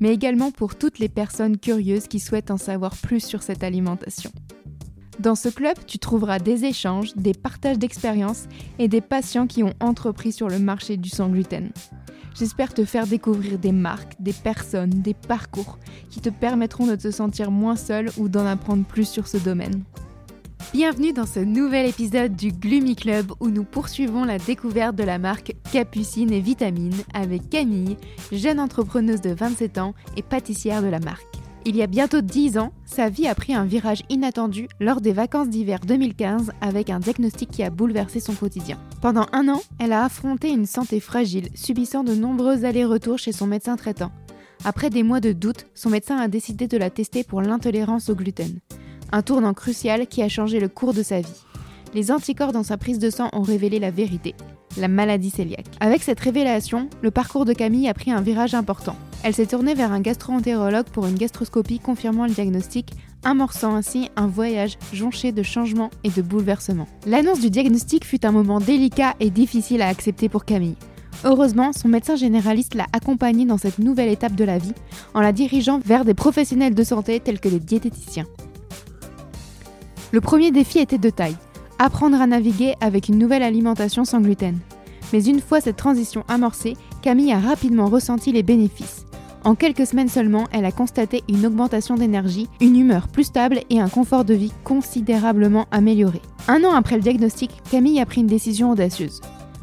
mais 0.00 0.12
également 0.12 0.50
pour 0.50 0.74
toutes 0.74 0.98
les 0.98 1.08
personnes 1.08 1.58
curieuses 1.58 2.08
qui 2.08 2.18
souhaitent 2.18 2.50
en 2.50 2.56
savoir 2.56 2.96
plus 2.96 3.20
sur 3.20 3.42
cette 3.42 3.62
alimentation. 3.62 4.30
Dans 5.20 5.34
ce 5.34 5.50
club, 5.50 5.76
tu 5.86 5.98
trouveras 5.98 6.38
des 6.38 6.64
échanges, 6.64 7.14
des 7.14 7.34
partages 7.34 7.78
d'expériences 7.78 8.48
et 8.78 8.88
des 8.88 9.02
patients 9.02 9.46
qui 9.46 9.62
ont 9.62 9.74
entrepris 9.78 10.32
sur 10.32 10.48
le 10.48 10.58
marché 10.58 10.96
du 10.96 11.10
sans 11.10 11.28
gluten. 11.28 11.70
J'espère 12.34 12.72
te 12.72 12.86
faire 12.86 13.06
découvrir 13.06 13.58
des 13.58 13.72
marques, 13.72 14.14
des 14.18 14.32
personnes, 14.32 14.88
des 14.88 15.12
parcours 15.12 15.78
qui 16.08 16.20
te 16.20 16.30
permettront 16.30 16.86
de 16.86 16.96
te 16.96 17.10
sentir 17.10 17.50
moins 17.50 17.76
seul 17.76 18.10
ou 18.16 18.30
d'en 18.30 18.46
apprendre 18.46 18.84
plus 18.84 19.06
sur 19.06 19.28
ce 19.28 19.36
domaine. 19.36 19.84
Bienvenue 20.72 21.12
dans 21.12 21.26
ce 21.26 21.40
nouvel 21.40 21.86
épisode 21.86 22.36
du 22.36 22.52
Gloomy 22.52 22.94
Club 22.94 23.32
où 23.40 23.48
nous 23.48 23.64
poursuivons 23.64 24.22
la 24.22 24.38
découverte 24.38 24.94
de 24.94 25.02
la 25.02 25.18
marque 25.18 25.56
Capucine 25.72 26.32
et 26.32 26.40
Vitamine 26.40 26.94
avec 27.12 27.50
Camille, 27.50 27.96
jeune 28.30 28.60
entrepreneuse 28.60 29.20
de 29.20 29.30
27 29.30 29.78
ans 29.78 29.94
et 30.16 30.22
pâtissière 30.22 30.80
de 30.80 30.86
la 30.86 31.00
marque. 31.00 31.26
Il 31.66 31.74
y 31.74 31.82
a 31.82 31.88
bientôt 31.88 32.20
10 32.20 32.58
ans, 32.58 32.72
sa 32.84 33.08
vie 33.08 33.26
a 33.26 33.34
pris 33.34 33.52
un 33.52 33.64
virage 33.64 34.02
inattendu 34.08 34.68
lors 34.78 35.00
des 35.00 35.12
vacances 35.12 35.48
d'hiver 35.48 35.80
2015 35.84 36.52
avec 36.60 36.88
un 36.88 37.00
diagnostic 37.00 37.50
qui 37.50 37.64
a 37.64 37.70
bouleversé 37.70 38.20
son 38.20 38.34
quotidien. 38.34 38.78
Pendant 39.02 39.26
un 39.32 39.48
an, 39.48 39.60
elle 39.80 39.92
a 39.92 40.04
affronté 40.04 40.50
une 40.50 40.66
santé 40.66 41.00
fragile, 41.00 41.48
subissant 41.54 42.04
de 42.04 42.14
nombreux 42.14 42.64
allers-retours 42.64 43.18
chez 43.18 43.32
son 43.32 43.48
médecin 43.48 43.74
traitant. 43.76 44.12
Après 44.64 44.90
des 44.90 45.02
mois 45.02 45.20
de 45.20 45.32
doute, 45.32 45.66
son 45.74 45.90
médecin 45.90 46.18
a 46.18 46.28
décidé 46.28 46.68
de 46.68 46.76
la 46.76 46.90
tester 46.90 47.24
pour 47.24 47.42
l'intolérance 47.42 48.08
au 48.08 48.14
gluten. 48.14 48.60
Un 49.12 49.22
tournant 49.22 49.54
crucial 49.54 50.06
qui 50.06 50.22
a 50.22 50.28
changé 50.28 50.60
le 50.60 50.68
cours 50.68 50.94
de 50.94 51.02
sa 51.02 51.20
vie. 51.20 51.44
Les 51.94 52.12
anticorps 52.12 52.52
dans 52.52 52.62
sa 52.62 52.76
prise 52.76 53.00
de 53.00 53.10
sang 53.10 53.28
ont 53.32 53.42
révélé 53.42 53.80
la 53.80 53.90
vérité, 53.90 54.34
la 54.76 54.86
maladie 54.86 55.32
cœliaque. 55.32 55.66
Avec 55.80 56.02
cette 56.02 56.20
révélation, 56.20 56.88
le 57.02 57.10
parcours 57.10 57.44
de 57.44 57.52
Camille 57.52 57.88
a 57.88 57.94
pris 57.94 58.12
un 58.12 58.20
virage 58.20 58.54
important. 58.54 58.94
Elle 59.24 59.34
s'est 59.34 59.46
tournée 59.46 59.74
vers 59.74 59.92
un 59.92 60.00
gastro-entérologue 60.00 60.86
pour 60.86 61.06
une 61.06 61.16
gastroscopie 61.16 61.80
confirmant 61.80 62.26
le 62.26 62.32
diagnostic, 62.32 62.92
amorçant 63.24 63.74
ainsi 63.74 64.08
un 64.14 64.28
voyage 64.28 64.78
jonché 64.92 65.32
de 65.32 65.42
changements 65.42 65.90
et 66.04 66.10
de 66.10 66.22
bouleversements. 66.22 66.86
L'annonce 67.06 67.40
du 67.40 67.50
diagnostic 67.50 68.04
fut 68.04 68.24
un 68.24 68.32
moment 68.32 68.60
délicat 68.60 69.14
et 69.18 69.30
difficile 69.30 69.82
à 69.82 69.88
accepter 69.88 70.28
pour 70.28 70.44
Camille. 70.44 70.76
Heureusement, 71.24 71.72
son 71.72 71.88
médecin 71.88 72.16
généraliste 72.16 72.74
l'a 72.74 72.86
accompagnée 72.92 73.44
dans 73.44 73.58
cette 73.58 73.78
nouvelle 73.78 74.08
étape 74.08 74.36
de 74.36 74.44
la 74.44 74.56
vie 74.58 74.72
en 75.12 75.20
la 75.20 75.32
dirigeant 75.32 75.80
vers 75.84 76.04
des 76.04 76.14
professionnels 76.14 76.74
de 76.74 76.84
santé 76.84 77.20
tels 77.20 77.40
que 77.40 77.48
les 77.48 77.60
diététiciens. 77.60 78.26
Le 80.12 80.20
premier 80.20 80.50
défi 80.50 80.78
était 80.78 80.98
de 80.98 81.10
taille, 81.10 81.36
apprendre 81.78 82.20
à 82.20 82.26
naviguer 82.26 82.74
avec 82.80 83.08
une 83.08 83.18
nouvelle 83.18 83.44
alimentation 83.44 84.04
sans 84.04 84.20
gluten. 84.20 84.58
Mais 85.12 85.24
une 85.24 85.40
fois 85.40 85.60
cette 85.60 85.76
transition 85.76 86.24
amorcée, 86.28 86.76
Camille 87.02 87.32
a 87.32 87.38
rapidement 87.38 87.86
ressenti 87.86 88.32
les 88.32 88.42
bénéfices. 88.42 89.06
En 89.44 89.54
quelques 89.54 89.86
semaines 89.86 90.08
seulement, 90.08 90.44
elle 90.52 90.64
a 90.64 90.72
constaté 90.72 91.22
une 91.28 91.46
augmentation 91.46 91.94
d'énergie, 91.94 92.48
une 92.60 92.76
humeur 92.76 93.08
plus 93.08 93.24
stable 93.24 93.60
et 93.70 93.80
un 93.80 93.88
confort 93.88 94.24
de 94.24 94.34
vie 94.34 94.52
considérablement 94.64 95.66
amélioré. 95.70 96.20
Un 96.48 96.64
an 96.64 96.74
après 96.74 96.96
le 96.96 97.02
diagnostic, 97.02 97.50
Camille 97.70 98.00
a 98.00 98.06
pris 98.06 98.20
une 98.20 98.26
décision 98.26 98.70
audacieuse. 98.70 99.20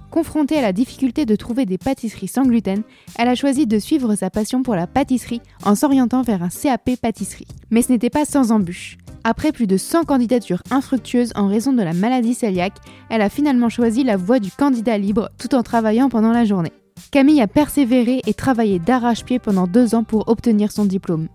Confrontée 0.09 0.57
à 0.57 0.61
la 0.61 0.73
difficulté 0.73 1.25
de 1.25 1.35
trouver 1.35 1.65
des 1.65 1.77
pâtisseries 1.77 2.29
sans 2.29 2.43
gluten, 2.43 2.81
elle 3.19 3.27
a 3.27 3.35
choisi 3.35 3.67
de 3.67 3.77
suivre 3.77 4.15
sa 4.15 4.29
passion 4.29 4.63
pour 4.63 4.75
la 4.75 4.87
pâtisserie 4.87 5.41
en 5.63 5.75
s'orientant 5.75 6.21
vers 6.21 6.41
un 6.41 6.49
CAP 6.49 6.95
pâtisserie. 7.01 7.47
Mais 7.69 7.81
ce 7.81 7.91
n'était 7.91 8.09
pas 8.09 8.25
sans 8.25 8.51
embûches. 8.51 8.97
Après 9.29 9.51
plus 9.51 9.67
de 9.67 9.75
100 9.75 10.05
candidatures 10.05 10.63
infructueuses 10.71 11.33
en 11.35 11.49
raison 11.49 11.73
de 11.73 11.83
la 11.83 11.91
maladie 11.91 12.33
cœliaque, 12.33 12.77
elle 13.09 13.21
a 13.21 13.27
finalement 13.27 13.67
choisi 13.67 14.05
la 14.05 14.15
voie 14.15 14.39
du 14.39 14.51
candidat 14.51 14.97
libre 14.97 15.31
tout 15.37 15.53
en 15.53 15.63
travaillant 15.63 16.07
pendant 16.07 16.31
la 16.31 16.45
journée. 16.45 16.71
Camille 17.11 17.41
a 17.41 17.47
persévéré 17.47 18.21
et 18.25 18.33
travaillé 18.33 18.79
d'arrache-pied 18.79 19.37
pendant 19.39 19.67
deux 19.67 19.95
ans 19.95 20.05
pour 20.05 20.29
obtenir 20.29 20.71
son 20.71 20.85
diplôme. 20.85 21.27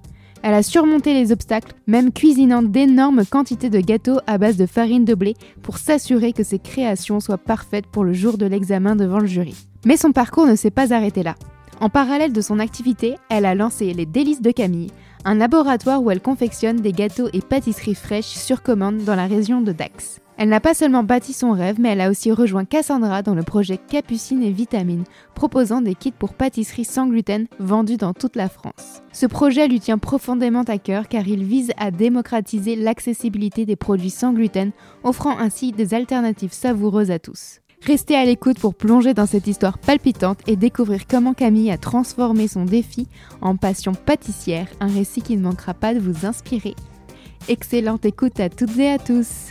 Elle 0.42 0.54
a 0.54 0.62
surmonté 0.62 1.12
les 1.12 1.32
obstacles, 1.32 1.74
même 1.86 2.12
cuisinant 2.12 2.62
d'énormes 2.62 3.26
quantités 3.26 3.68
de 3.68 3.80
gâteaux 3.80 4.20
à 4.26 4.38
base 4.38 4.56
de 4.56 4.64
farine 4.64 5.04
de 5.04 5.14
blé 5.14 5.34
pour 5.60 5.76
s'assurer 5.76 6.32
que 6.32 6.44
ses 6.44 6.58
créations 6.58 7.20
soient 7.20 7.36
parfaites 7.36 7.86
pour 7.86 8.04
le 8.04 8.14
jour 8.14 8.38
de 8.38 8.46
l'examen 8.46 8.96
devant 8.96 9.18
le 9.18 9.26
jury. 9.26 9.54
Mais 9.84 9.98
son 9.98 10.12
parcours 10.12 10.46
ne 10.46 10.56
s'est 10.56 10.70
pas 10.70 10.94
arrêté 10.94 11.22
là. 11.22 11.34
En 11.82 11.90
parallèle 11.90 12.32
de 12.32 12.40
son 12.40 12.58
activité, 12.58 13.16
elle 13.28 13.44
a 13.44 13.54
lancé 13.54 13.92
les 13.92 14.06
Délices 14.06 14.40
de 14.40 14.52
Camille, 14.52 14.92
un 15.24 15.34
laboratoire 15.34 16.02
où 16.02 16.10
elle 16.10 16.20
confectionne 16.20 16.80
des 16.80 16.92
gâteaux 16.92 17.28
et 17.32 17.40
pâtisseries 17.40 17.94
fraîches 17.94 18.24
sur 18.26 18.62
commande 18.62 19.04
dans 19.04 19.14
la 19.14 19.26
région 19.26 19.60
de 19.60 19.72
Dax. 19.72 20.20
Elle 20.38 20.48
n'a 20.48 20.60
pas 20.60 20.74
seulement 20.74 21.04
bâti 21.04 21.32
son 21.32 21.52
rêve, 21.52 21.76
mais 21.78 21.90
elle 21.90 22.00
a 22.00 22.10
aussi 22.10 22.32
rejoint 22.32 22.64
Cassandra 22.64 23.22
dans 23.22 23.34
le 23.34 23.42
projet 23.42 23.76
Capucine 23.76 24.42
et 24.42 24.50
Vitamine, 24.50 25.04
proposant 25.34 25.80
des 25.80 25.94
kits 25.94 26.10
pour 26.10 26.34
pâtisseries 26.34 26.84
sans 26.84 27.06
gluten 27.06 27.46
vendus 27.60 27.98
dans 27.98 28.14
toute 28.14 28.34
la 28.34 28.48
France. 28.48 29.02
Ce 29.12 29.26
projet 29.26 29.68
lui 29.68 29.78
tient 29.78 29.98
profondément 29.98 30.62
à 30.62 30.78
cœur 30.78 31.06
car 31.08 31.28
il 31.28 31.44
vise 31.44 31.72
à 31.76 31.90
démocratiser 31.90 32.76
l'accessibilité 32.76 33.66
des 33.66 33.76
produits 33.76 34.10
sans 34.10 34.32
gluten, 34.32 34.72
offrant 35.04 35.38
ainsi 35.38 35.70
des 35.70 35.94
alternatives 35.94 36.52
savoureuses 36.52 37.10
à 37.10 37.18
tous. 37.18 37.60
Restez 37.84 38.14
à 38.14 38.24
l'écoute 38.24 38.60
pour 38.60 38.76
plonger 38.76 39.12
dans 39.12 39.26
cette 39.26 39.48
histoire 39.48 39.76
palpitante 39.76 40.38
et 40.46 40.54
découvrir 40.54 41.08
comment 41.08 41.34
Camille 41.34 41.72
a 41.72 41.78
transformé 41.78 42.46
son 42.46 42.64
défi 42.64 43.08
en 43.40 43.56
passion 43.56 43.92
pâtissière, 43.92 44.68
un 44.78 44.86
récit 44.86 45.20
qui 45.20 45.36
ne 45.36 45.42
manquera 45.42 45.74
pas 45.74 45.92
de 45.92 45.98
vous 45.98 46.24
inspirer. 46.24 46.76
Excellente 47.48 48.04
écoute 48.04 48.38
à 48.38 48.48
toutes 48.48 48.78
et 48.78 48.88
à 48.88 48.98
tous. 49.00 49.50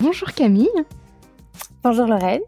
Bonjour 0.00 0.32
Camille. 0.32 0.68
Bonjour 1.84 2.06
Lorraine. 2.06 2.40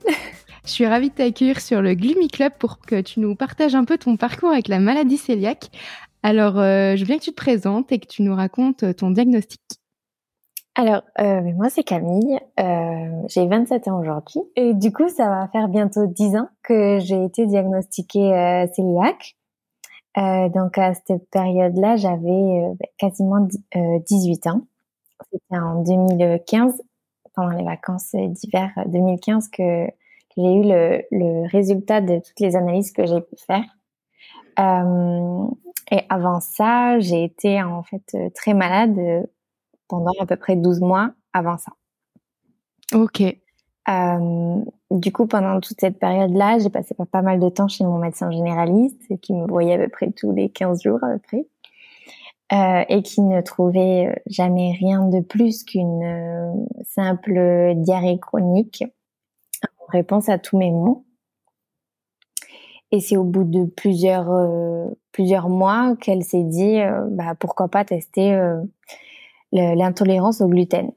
Je 0.65 0.71
suis 0.71 0.87
ravie 0.87 1.11
de 1.11 1.15
t'accueillir 1.15 1.61
sur 1.61 1.81
le 1.81 1.95
Gloomy 1.95 2.27
Club 2.27 2.53
pour 2.59 2.81
que 2.81 3.01
tu 3.01 3.21
nous 3.21 3.37
partages 3.37 3.77
un 3.77 3.85
peu 3.85 3.97
ton 3.97 4.17
parcours 4.17 4.51
avec 4.51 4.67
la 4.67 4.81
maladie 4.81 5.21
cœliaque. 5.21 5.71
Alors, 6.25 6.59
euh, 6.59 6.97
je 6.97 7.01
veux 7.01 7.07
bien 7.07 7.19
que 7.19 7.25
tu 7.25 7.31
te 7.31 7.37
présentes 7.37 7.93
et 7.93 8.01
que 8.01 8.07
tu 8.07 8.23
nous 8.23 8.35
racontes 8.35 8.97
ton 8.97 9.11
diagnostic. 9.11 9.61
Alors, 10.75 11.03
euh, 11.21 11.43
moi 11.55 11.69
c'est 11.69 11.83
Camille, 11.83 12.39
euh, 12.59 13.23
j'ai 13.29 13.47
27 13.47 13.89
ans 13.89 14.01
aujourd'hui 14.01 14.41
et 14.57 14.73
du 14.73 14.91
coup 14.91 15.07
ça 15.11 15.29
va 15.29 15.49
faire 15.49 15.69
bientôt 15.69 16.07
10 16.07 16.37
ans 16.37 16.49
que 16.63 16.99
j'ai 16.99 17.23
été 17.25 17.45
diagnostiquée 17.45 18.33
euh, 18.33 18.67
cœliaque. 18.75 19.37
Euh, 20.17 20.49
donc 20.49 20.79
à 20.79 20.95
cette 20.95 21.29
période-là 21.31 21.97
j'avais 21.97 22.31
euh, 22.31 22.75
quasiment 22.97 23.47
18 23.75 24.47
ans. 24.47 24.63
C'était 25.31 25.61
en 25.61 25.83
2015, 25.83 26.83
pendant 27.35 27.51
les 27.51 27.65
vacances 27.65 28.15
d'hiver 28.15 28.71
2015 28.87 29.49
que, 29.49 29.87
que 29.87 29.93
j'ai 30.39 30.55
eu 30.55 30.63
le, 30.63 31.03
le, 31.11 31.49
résultat 31.51 32.01
de 32.01 32.19
toutes 32.19 32.41
les 32.41 32.57
analyses 32.57 32.93
que 32.93 33.05
j'ai 33.05 33.21
pu 33.21 33.37
faire. 33.47 33.65
et 34.59 36.01
avant 36.09 36.41
ça 36.41 36.99
j'ai 36.99 37.25
été 37.25 37.63
en 37.63 37.83
fait 37.83 38.17
très 38.35 38.55
malade 38.55 39.29
pendant 39.93 40.13
à 40.19 40.25
peu 40.25 40.37
près 40.37 40.57
12 40.57 40.81
mois 40.81 41.11
avant 41.35 41.59
ça. 41.59 41.73
Ok. 42.95 43.21
Euh, 43.21 44.65
du 44.91 45.13
coup, 45.13 45.27
pendant 45.27 45.61
toute 45.61 45.79
cette 45.79 45.99
période-là, 45.99 46.59
j'ai 46.61 46.71
passé 46.71 46.95
pas, 46.95 47.21
mal 47.21 47.39
de 47.39 47.51
temps 47.51 47.69
chez 47.69 47.85
mon 47.85 47.99
médecin 47.99 48.31
généraliste 48.31 49.21
qui 49.21 49.35
me 49.35 49.47
voyait 49.47 49.75
à 49.75 49.79
peu 49.85 49.91
près 49.91 50.11
tous 50.11 50.33
les 50.33 50.49
15 50.49 50.83
jours 50.83 51.05
à 51.05 51.09
peu 51.09 51.19
près. 51.19 51.47
Euh, 52.55 52.85
et 52.89 53.03
qui 53.03 53.21
ne 53.21 53.43
trouvait 53.43 54.23
jamais 54.27 54.73
rien 54.81 55.09
de 55.09 55.21
plus 55.21 55.63
qu'une 55.63 56.03
euh, 56.03 56.53
simple 56.85 57.75
diarrhée 57.77 58.19
chronique 58.19 58.85
en 59.79 59.87
réponse 59.89 60.31
à 60.31 60.39
tous 60.39 60.57
mes 60.57 60.71
mots. 60.71 61.05
Et 62.93 63.01
c'est 63.01 63.19
au 63.19 63.25
bout 63.25 63.45
de 63.45 63.67
plusieurs 63.67 64.31
euh, 64.31 64.87
plusieurs 65.13 65.51
mois 65.51 65.97
qu'elle 66.01 66.25
s'est 66.25 66.45
dit 66.45 66.81
euh, 66.81 67.07
bah 67.11 67.35
pourquoi 67.39 67.69
pas 67.69 67.85
tester 67.85 68.39
l'intolérance 69.53 70.41
au 70.41 70.49
gluten. 70.49 70.91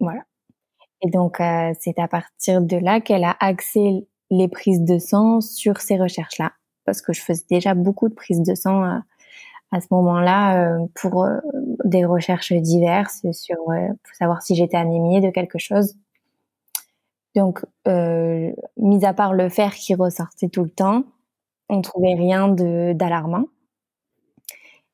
Voilà. 0.00 0.22
Et 1.02 1.10
donc, 1.10 1.40
euh, 1.40 1.72
c'est 1.80 1.98
à 1.98 2.08
partir 2.08 2.60
de 2.60 2.76
là 2.76 3.00
qu'elle 3.00 3.24
a 3.24 3.36
axé 3.40 4.06
les 4.30 4.48
prises 4.48 4.82
de 4.82 4.98
sang 4.98 5.40
sur 5.40 5.80
ces 5.80 5.98
recherches-là. 5.98 6.52
Parce 6.84 7.02
que 7.02 7.12
je 7.12 7.20
faisais 7.20 7.44
déjà 7.50 7.74
beaucoup 7.74 8.08
de 8.08 8.14
prises 8.14 8.42
de 8.42 8.54
sang 8.54 8.84
euh, 8.84 8.98
à 9.72 9.80
ce 9.80 9.86
moment-là 9.92 10.64
euh, 10.64 10.86
pour 10.94 11.26
des 11.84 12.04
recherches 12.04 12.52
diverses 12.52 13.24
sur 13.32 13.56
pour 13.56 14.14
savoir 14.18 14.42
si 14.42 14.54
j'étais 14.54 14.76
anémiée 14.76 15.20
de 15.20 15.30
quelque 15.30 15.58
chose. 15.58 15.94
Donc, 17.36 17.64
mis 17.86 19.04
à 19.04 19.14
part 19.14 19.34
le 19.34 19.48
fer 19.48 19.72
qui 19.74 19.94
ressortait 19.94 20.48
tout 20.48 20.64
le 20.64 20.70
temps, 20.70 21.04
on 21.68 21.80
trouvait 21.80 22.14
rien 22.14 22.48
d'alarmant. 22.48 23.44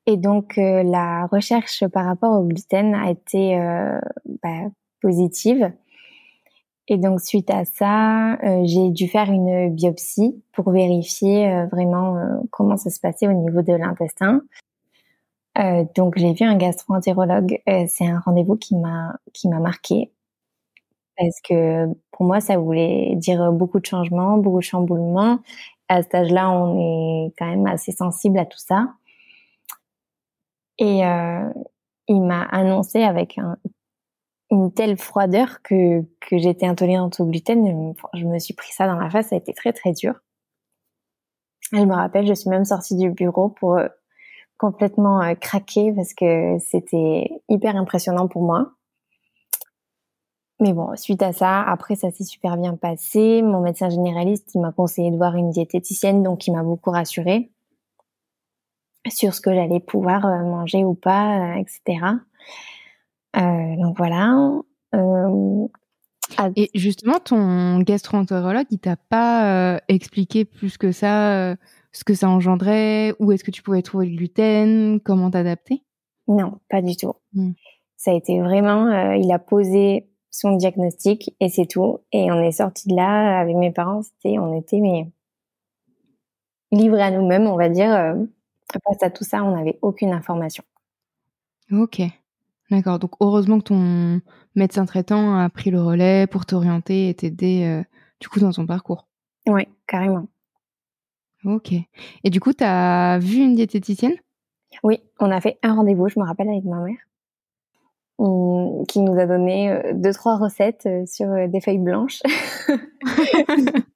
Et 0.07 0.15
donc 0.15 0.57
euh, 0.57 0.83
la 0.83 1.27
recherche 1.27 1.85
par 1.87 2.05
rapport 2.05 2.39
au 2.39 2.45
gluten 2.45 2.95
a 2.95 3.11
été 3.11 3.59
euh, 3.59 3.99
bah, 4.41 4.69
positive. 5.01 5.71
Et 6.87 6.97
donc 6.97 7.19
suite 7.19 7.49
à 7.49 7.65
ça, 7.65 8.35
euh, 8.35 8.61
j'ai 8.63 8.89
dû 8.89 9.09
faire 9.09 9.29
une 9.29 9.69
biopsie 9.75 10.41
pour 10.53 10.71
vérifier 10.71 11.65
vraiment 11.69 12.17
comment 12.51 12.77
ça 12.77 12.89
se 12.89 13.01
passait 13.01 13.27
au 13.27 13.33
niveau 13.33 13.61
de 13.61 13.73
l'intestin. 13.73 14.41
donc 15.95 16.17
j'ai 16.17 16.33
vu 16.33 16.45
un 16.45 16.55
gastro-entérologue. 16.55 17.61
c'est 17.87 18.07
un 18.07 18.19
rendez-vous 18.19 18.55
qui 18.55 18.75
m'a 18.75 19.17
qui 19.33 19.49
m'a 19.49 19.59
marqué 19.59 20.11
parce 21.17 21.41
que 21.41 21.87
pour 22.11 22.25
moi 22.25 22.39
ça 22.39 22.57
voulait 22.57 23.15
dire 23.17 23.51
beaucoup 23.51 23.79
de 23.81 23.85
changements, 23.85 24.37
beaucoup 24.37 24.59
de 24.59 24.63
chamboulements. 24.63 25.39
À 25.89 26.03
cet 26.03 26.15
âge-là, 26.15 26.51
on 26.51 27.27
est 27.27 27.33
quand 27.37 27.47
même 27.47 27.67
assez 27.67 27.91
sensible 27.91 28.39
à 28.39 28.45
tout 28.45 28.59
ça. 28.59 28.93
Et 30.79 31.05
euh, 31.05 31.49
il 32.07 32.21
m'a 32.21 32.43
annoncé 32.43 33.03
avec 33.03 33.37
un, 33.37 33.57
une 34.49 34.71
telle 34.71 34.97
froideur 34.97 35.61
que, 35.61 36.01
que 36.21 36.37
j'étais 36.37 36.67
intolérante 36.67 37.19
au 37.19 37.25
gluten. 37.25 37.93
Je 38.13 38.25
me 38.25 38.39
suis 38.39 38.53
pris 38.53 38.71
ça 38.71 38.87
dans 38.87 38.97
la 38.97 39.09
face, 39.09 39.27
ça 39.29 39.35
a 39.35 39.39
été 39.39 39.53
très 39.53 39.73
très 39.73 39.93
dur. 39.93 40.13
je 41.71 41.79
me 41.79 41.95
rappelle, 41.95 42.27
je 42.27 42.33
suis 42.33 42.49
même 42.49 42.65
sortie 42.65 42.95
du 42.95 43.09
bureau 43.09 43.49
pour 43.49 43.77
euh, 43.77 43.87
complètement 44.57 45.21
euh, 45.21 45.35
craquer 45.35 45.93
parce 45.93 46.13
que 46.13 46.57
c'était 46.59 47.29
hyper 47.49 47.75
impressionnant 47.75 48.27
pour 48.27 48.43
moi. 48.43 48.71
Mais 50.59 50.73
bon, 50.73 50.95
suite 50.95 51.21
à 51.21 51.33
ça, 51.33 51.61
après 51.61 51.95
ça 51.95 52.09
s'est 52.09 52.23
super 52.23 52.57
bien 52.57 52.75
passé. 52.75 53.43
Mon 53.43 53.61
médecin 53.61 53.89
généraliste, 53.89 54.55
il 54.55 54.61
m'a 54.61 54.71
conseillé 54.71 55.11
de 55.11 55.17
voir 55.17 55.35
une 55.35 55.51
diététicienne, 55.51 56.23
donc 56.23 56.47
il 56.47 56.53
m'a 56.53 56.63
beaucoup 56.63 56.89
rassurée 56.89 57.51
sur 59.09 59.33
ce 59.33 59.41
que 59.41 59.53
j'allais 59.53 59.79
pouvoir 59.79 60.25
euh, 60.25 60.43
manger 60.43 60.83
ou 60.83 60.93
pas, 60.93 61.55
euh, 61.55 61.61
etc. 61.61 62.05
Euh, 63.35 63.75
donc 63.81 63.97
voilà. 63.97 64.61
Et 66.55 66.69
justement, 66.75 67.19
ton 67.19 67.79
gastro-entérologue, 67.79 68.67
il 68.69 68.79
t'a 68.79 68.95
pas 68.95 69.79
expliqué 69.87 70.45
plus 70.45 70.77
que 70.77 70.91
ça 70.91 71.55
ce 71.91 72.03
que 72.03 72.13
ça 72.13 72.29
engendrait, 72.29 73.15
où 73.19 73.31
est-ce 73.31 73.43
que 73.43 73.49
tu 73.49 73.63
pouvais 73.63 73.81
trouver 73.81 74.07
le 74.07 74.15
gluten, 74.15 74.99
comment 74.99 75.31
t'adapter? 75.31 75.81
Non, 76.27 76.59
pas 76.69 76.81
du 76.81 76.95
tout. 76.95 77.13
Hmm. 77.33 77.53
Ça 77.95 78.11
a 78.11 78.13
été 78.13 78.39
vraiment, 78.39 79.13
il 79.13 79.31
a 79.31 79.39
posé 79.39 80.07
son 80.29 80.57
diagnostic 80.57 81.35
et 81.39 81.49
c'est 81.49 81.65
tout. 81.65 81.99
Et 82.11 82.31
on 82.31 82.39
est 82.41 82.51
sorti 82.51 82.87
de 82.89 82.95
là 82.95 83.39
avec 83.39 83.55
mes 83.55 83.71
parents, 83.71 84.03
c'était, 84.03 84.37
on 84.37 84.55
était 84.59 84.79
mais 84.79 85.09
livrés 86.71 87.01
à 87.01 87.11
nous-mêmes, 87.11 87.47
on 87.47 87.57
va 87.57 87.69
dire. 87.69 88.15
Face 88.71 89.01
à 89.01 89.09
tout 89.09 89.23
ça, 89.23 89.43
on 89.43 89.55
n'avait 89.55 89.79
aucune 89.81 90.11
information. 90.11 90.63
Ok, 91.71 92.01
d'accord. 92.69 92.99
Donc 92.99 93.11
heureusement 93.19 93.59
que 93.59 93.65
ton 93.65 94.21
médecin 94.55 94.85
traitant 94.85 95.37
a 95.37 95.49
pris 95.49 95.69
le 95.69 95.81
relais 95.81 96.27
pour 96.27 96.45
t'orienter 96.45 97.09
et 97.09 97.13
t'aider 97.13 97.63
euh, 97.65 97.83
du 98.19 98.29
coup 98.29 98.39
dans 98.39 98.51
ton 98.51 98.65
parcours. 98.65 99.07
Oui, 99.47 99.67
carrément. 99.87 100.27
Ok. 101.45 101.71
Et 102.23 102.29
du 102.29 102.39
coup, 102.39 102.53
tu 102.53 102.63
as 102.63 103.19
vu 103.19 103.37
une 103.37 103.55
diététicienne? 103.55 104.15
Oui, 104.83 105.01
on 105.19 105.31
a 105.31 105.39
fait 105.39 105.59
un 105.63 105.75
rendez-vous, 105.75 106.09
je 106.09 106.19
me 106.19 106.25
rappelle, 106.25 106.49
avec 106.49 106.65
ma 106.65 106.79
mère, 106.79 106.97
qui 108.87 108.99
nous 108.99 109.17
a 109.17 109.25
donné 109.25 109.71
euh, 109.71 109.93
deux, 109.93 110.13
trois 110.13 110.37
recettes 110.37 110.85
euh, 110.87 111.05
sur 111.05 111.27
des 111.47 111.61
feuilles 111.61 111.77
blanches. 111.77 112.21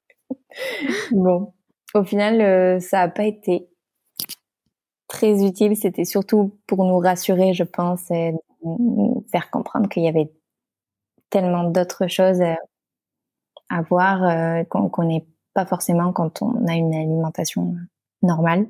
bon, 1.12 1.54
au 1.94 2.04
final, 2.04 2.82
ça 2.82 3.00
n'a 3.00 3.10
pas 3.10 3.26
été 3.26 3.68
très 5.12 5.44
utile. 5.46 5.76
C'était 5.76 6.06
surtout 6.06 6.58
pour 6.68 6.86
nous 6.86 6.98
rassurer, 6.98 7.54
je 7.54 7.64
pense, 7.64 8.10
et 8.12 8.34
nous 8.64 9.26
faire 9.32 9.52
comprendre 9.52 9.90
qu'il 9.90 10.04
y 10.04 10.08
avait 10.08 10.32
tellement 11.30 11.66
d'autres 11.66 12.08
choses 12.08 12.42
à 13.70 13.82
voir 13.84 14.24
euh, 14.24 14.64
qu'on 14.64 14.90
connaît 14.90 15.26
pas 15.54 15.66
forcément 15.66 16.14
quand 16.14 16.42
on 16.42 16.66
a 16.68 16.74
une 16.74 16.94
alimentation 16.94 17.76
normale. 18.22 18.68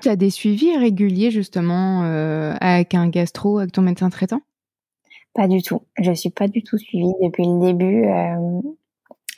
Tu 0.00 0.08
as 0.08 0.16
des 0.16 0.30
suivis 0.30 0.76
réguliers 0.76 1.30
justement 1.30 2.04
euh, 2.04 2.54
avec 2.60 2.94
un 2.94 3.08
gastro, 3.08 3.58
avec 3.58 3.72
ton 3.72 3.82
médecin 3.82 4.08
traitant? 4.08 4.40
Pas 5.34 5.48
du 5.48 5.62
tout. 5.62 5.82
Je 6.00 6.12
suis 6.12 6.30
pas 6.30 6.48
du 6.48 6.62
tout 6.62 6.78
suivie 6.78 7.12
depuis 7.22 7.44
le 7.44 7.60
début. 7.60 8.04
Euh, 8.06 8.60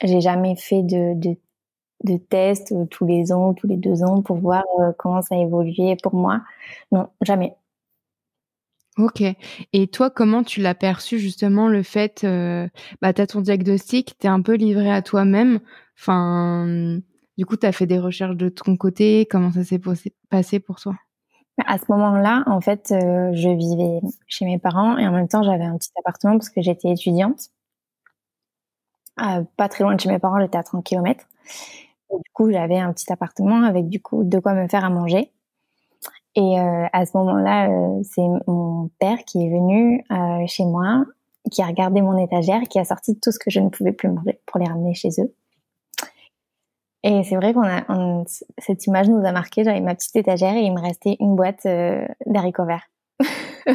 j'ai 0.03 0.21
jamais 0.21 0.55
fait 0.55 0.83
de, 0.83 1.13
de 1.15 1.37
de 2.03 2.17
tests 2.17 2.71
euh, 2.71 2.85
tous 2.85 3.05
les 3.05 3.31
ans, 3.31 3.53
tous 3.53 3.67
les 3.67 3.77
deux 3.77 4.03
ans 4.03 4.21
pour 4.21 4.37
voir 4.37 4.63
euh, 4.79 4.91
comment 4.97 5.21
ça 5.21 5.35
a 5.35 5.37
évolué 5.37 5.95
pour 6.01 6.15
moi. 6.15 6.41
Non, 6.91 7.09
jamais. 7.21 7.55
Ok. 8.97 9.23
Et 9.73 9.87
toi, 9.87 10.09
comment 10.09 10.43
tu 10.43 10.61
l'as 10.61 10.75
perçu 10.75 11.19
justement 11.19 11.67
le 11.67 11.81
fait, 11.81 12.23
euh, 12.23 12.67
bah, 13.01 13.13
tu 13.13 13.21
as 13.21 13.27
ton 13.27 13.41
diagnostic, 13.41 14.17
tu 14.19 14.27
es 14.27 14.29
un 14.29 14.41
peu 14.41 14.55
livré 14.55 14.91
à 14.91 15.01
toi-même. 15.01 15.59
Enfin, 15.97 16.99
du 17.37 17.45
coup, 17.45 17.55
tu 17.55 17.65
as 17.65 17.71
fait 17.71 17.85
des 17.85 17.99
recherches 17.99 18.35
de 18.35 18.49
ton 18.49 18.75
côté. 18.75 19.27
Comment 19.29 19.51
ça 19.51 19.63
s'est 19.63 19.79
passé 20.29 20.59
pour 20.59 20.79
toi? 20.79 20.95
À 21.65 21.77
ce 21.77 21.85
moment-là, 21.89 22.43
en 22.47 22.59
fait, 22.59 22.87
je 22.89 23.55
vivais 23.55 23.99
chez 24.27 24.45
mes 24.45 24.57
parents 24.57 24.97
et 24.97 25.07
en 25.07 25.11
même 25.11 25.27
temps, 25.27 25.43
j'avais 25.43 25.63
un 25.63 25.77
petit 25.77 25.91
appartement 25.99 26.37
parce 26.37 26.49
que 26.49 26.61
j'étais 26.61 26.89
étudiante. 26.89 27.49
pas 29.15 29.69
très 29.69 29.83
loin 29.83 29.95
de 29.95 30.01
chez 30.01 30.09
mes 30.09 30.19
parents, 30.19 30.39
j'étais 30.39 30.57
à 30.57 30.63
30 30.63 30.83
km 30.83 31.25
du 32.17 32.31
coup, 32.33 32.51
j'avais 32.51 32.77
un 32.77 32.91
petit 32.93 33.11
appartement 33.11 33.63
avec 33.63 33.87
du 33.87 34.01
coup 34.01 34.23
de 34.23 34.39
quoi 34.39 34.53
me 34.53 34.67
faire 34.67 34.85
à 34.85 34.89
manger. 34.89 35.31
Et 36.35 36.59
euh, 36.59 36.85
à 36.93 37.05
ce 37.05 37.17
moment-là, 37.17 37.69
euh, 37.69 38.01
c'est 38.03 38.21
mon 38.47 38.89
père 38.99 39.17
qui 39.25 39.45
est 39.45 39.49
venu 39.49 40.03
euh, 40.11 40.45
chez 40.47 40.63
moi, 40.63 41.05
qui 41.51 41.61
a 41.61 41.65
regardé 41.65 42.01
mon 42.01 42.17
étagère, 42.17 42.61
qui 42.69 42.79
a 42.79 42.85
sorti 42.85 43.19
tout 43.19 43.31
ce 43.31 43.39
que 43.39 43.51
je 43.51 43.59
ne 43.59 43.69
pouvais 43.69 43.91
plus 43.91 44.09
manger 44.09 44.39
pour 44.45 44.59
les 44.59 44.67
ramener 44.67 44.93
chez 44.93 45.09
eux. 45.19 45.33
Et 47.03 47.23
c'est 47.23 47.35
vrai 47.35 47.53
qu'on 47.53 47.63
a 47.63 48.23
cette 48.59 48.85
image 48.85 49.09
nous 49.09 49.25
a 49.25 49.31
marqué. 49.31 49.63
J'avais 49.63 49.81
ma 49.81 49.95
petite 49.95 50.15
étagère 50.15 50.55
et 50.55 50.61
il 50.61 50.71
me 50.71 50.79
restait 50.79 51.17
une 51.19 51.35
boîte 51.35 51.65
d'haricots 52.27 52.65
verts. 52.65 52.87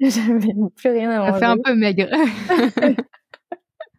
J'avais 0.00 0.54
plus 0.74 0.90
rien 0.90 1.10
à 1.10 1.18
manger. 1.18 1.32
Ça 1.32 1.38
fait 1.38 1.44
un 1.44 1.58
peu 1.58 1.74
maigre. 1.74 2.08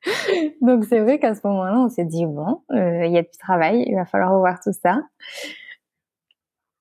Donc 0.61 0.85
c'est 0.85 0.99
vrai 0.99 1.19
qu'à 1.19 1.35
ce 1.35 1.41
moment-là, 1.45 1.79
on 1.79 1.89
s'est 1.89 2.05
dit 2.05 2.25
bon, 2.25 2.61
euh, 2.71 3.05
il 3.05 3.11
y 3.11 3.17
a 3.17 3.21
du 3.21 3.37
travail, 3.39 3.83
il 3.87 3.95
va 3.95 4.05
falloir 4.05 4.33
revoir 4.33 4.59
tout 4.61 4.73
ça. 4.73 5.01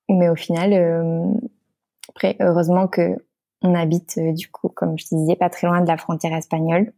Mais 0.09 0.29
au 0.29 0.35
final, 0.35 0.73
euh, 0.73 1.31
après, 2.09 2.35
heureusement 2.39 2.87
que 2.87 3.17
on 3.61 3.73
habite 3.75 4.17
euh, 4.17 4.33
du 4.33 4.49
coup, 4.49 4.67
comme 4.69 4.97
je 4.97 5.05
disais, 5.05 5.35
pas 5.35 5.49
très 5.49 5.67
loin 5.67 5.81
de 5.81 5.87
la 5.87 5.97
frontière 5.97 6.33
espagnole, 6.33 6.93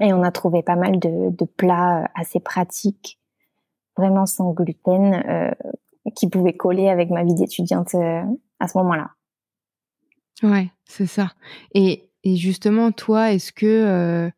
et 0.00 0.12
on 0.12 0.22
a 0.22 0.30
trouvé 0.30 0.62
pas 0.62 0.76
mal 0.76 0.98
de, 0.98 1.44
plats 1.56 2.10
assez 2.14 2.40
pratiques, 2.40 3.18
vraiment 3.96 4.26
sans 4.26 4.52
gluten, 4.52 5.54
qui 6.14 6.28
pouvaient 6.28 6.52
coller 6.52 6.90
avec 6.90 7.08
ma 7.08 7.24
vie 7.24 7.34
d'étudiante 7.34 7.94
à 7.94 8.68
ce 8.68 8.76
moment-là. 8.76 9.12
Ouais, 10.42 10.68
c'est 10.84 11.06
ça. 11.06 11.32
Et 11.72 12.10
justement, 12.22 12.92
toi, 12.92 13.32
est-ce 13.32 13.52
que 13.52 14.30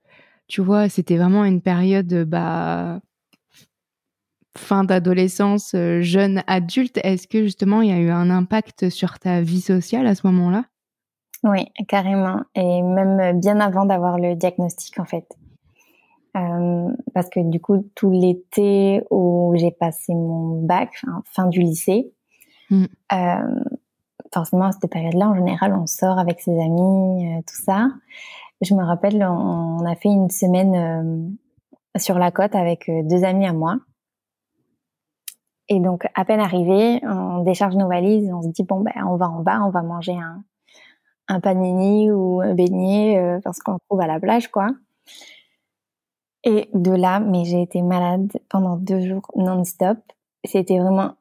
tu 0.48 0.62
vois, 0.62 0.88
c'était 0.88 1.16
vraiment 1.16 1.44
une 1.44 1.60
période 1.60 2.24
bah 2.24 3.00
fin 4.58 4.84
d'adolescence, 4.84 5.74
euh, 5.74 6.00
jeune 6.00 6.42
adulte. 6.46 6.98
Est-ce 7.02 7.26
que 7.28 7.44
justement 7.44 7.80
il 7.80 7.90
y 7.90 7.92
a 7.92 7.98
eu 7.98 8.10
un 8.10 8.28
impact 8.28 8.90
sur 8.90 9.18
ta 9.18 9.40
vie 9.40 9.60
sociale 9.60 10.06
à 10.06 10.14
ce 10.14 10.26
moment-là? 10.26 10.64
Oui, 11.44 11.66
carrément. 11.86 12.40
Et 12.54 12.82
même 12.82 13.38
bien 13.40 13.60
avant 13.60 13.86
d'avoir 13.86 14.18
le 14.18 14.34
diagnostic 14.34 14.98
en 14.98 15.04
fait. 15.04 15.26
Euh, 16.36 16.88
parce 17.14 17.30
que 17.30 17.40
du 17.40 17.60
coup, 17.60 17.88
tout 17.94 18.10
l'été 18.10 19.02
où 19.10 19.54
j'ai 19.56 19.70
passé 19.70 20.14
mon 20.14 20.60
bac, 20.62 20.90
fin 21.24 21.46
du 21.46 21.60
lycée, 21.60 22.12
mmh. 22.70 22.84
euh, 23.12 23.60
forcément 24.32 24.66
à 24.66 24.72
cette 24.72 24.90
période-là, 24.90 25.28
en 25.28 25.34
général, 25.34 25.74
on 25.74 25.86
sort 25.86 26.18
avec 26.18 26.40
ses 26.40 26.58
amis, 26.60 27.42
tout 27.46 27.62
ça. 27.62 27.88
Je 28.60 28.74
me 28.74 28.84
rappelle, 28.84 29.22
on, 29.22 29.84
a 29.84 29.94
fait 29.94 30.08
une 30.08 30.30
semaine 30.30 30.74
euh, 30.74 31.98
sur 31.98 32.18
la 32.18 32.30
côte 32.30 32.54
avec 32.54 32.88
euh, 32.88 33.02
deux 33.04 33.24
amis 33.24 33.46
à 33.46 33.52
moi. 33.52 33.76
Et 35.68 35.80
donc, 35.80 36.06
à 36.14 36.24
peine 36.24 36.40
arrivé, 36.40 37.00
on 37.04 37.42
décharge 37.42 37.76
nos 37.76 37.88
valises, 37.88 38.32
on 38.32 38.42
se 38.42 38.48
dit 38.48 38.64
bon 38.64 38.80
ben 38.80 38.92
on 39.06 39.16
va 39.16 39.28
en 39.28 39.42
bas, 39.42 39.60
on 39.62 39.70
va 39.70 39.82
manger 39.82 40.14
un, 40.14 40.42
un 41.28 41.40
panini 41.40 42.10
ou 42.10 42.40
un 42.40 42.54
beignet 42.54 43.18
euh, 43.18 43.40
parce 43.44 43.60
qu'on 43.60 43.78
trouve 43.88 44.00
à 44.00 44.06
la 44.06 44.18
plage 44.18 44.48
quoi. 44.48 44.68
Et 46.44 46.70
de 46.72 46.92
là, 46.92 47.20
mais 47.20 47.44
j'ai 47.44 47.60
été 47.60 47.82
malade 47.82 48.32
pendant 48.48 48.76
deux 48.76 49.00
jours 49.00 49.30
non-stop. 49.36 49.98
C'était 50.44 50.78
vraiment 50.78 51.16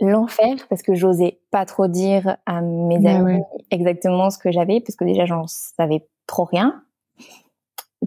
l'enfer 0.00 0.56
parce 0.68 0.82
que 0.82 0.94
j'osais 0.94 1.40
pas 1.50 1.64
trop 1.64 1.88
dire 1.88 2.36
à 2.46 2.60
mes 2.60 3.04
amis 3.06 3.42
exactement 3.70 4.30
ce 4.30 4.38
que 4.38 4.52
j'avais 4.52 4.80
parce 4.80 4.94
que 4.94 5.04
déjà 5.04 5.24
j'en 5.24 5.46
savais 5.46 6.06
trop 6.26 6.44
rien. 6.44 6.82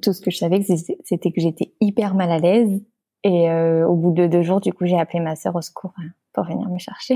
Tout 0.01 0.13
ce 0.13 0.21
que 0.21 0.31
je 0.31 0.37
savais, 0.37 0.61
c'était 0.61 1.31
que 1.31 1.41
j'étais 1.41 1.73
hyper 1.81 2.15
mal 2.15 2.31
à 2.31 2.37
l'aise 2.37 2.81
Et 3.23 3.51
au 3.51 3.95
bout 3.95 4.13
de 4.13 4.27
deux 4.27 4.43
jours, 4.43 4.61
du 4.61 4.71
coup, 4.71 4.85
j'ai 4.85 4.97
appelé 4.97 5.19
ma 5.19 5.35
sœur 5.35 5.55
au 5.55 5.61
secours 5.61 5.93
hein, 5.97 6.09
pour 6.33 6.45
venir 6.45 6.69
me 6.69 6.77
chercher. 6.77 7.15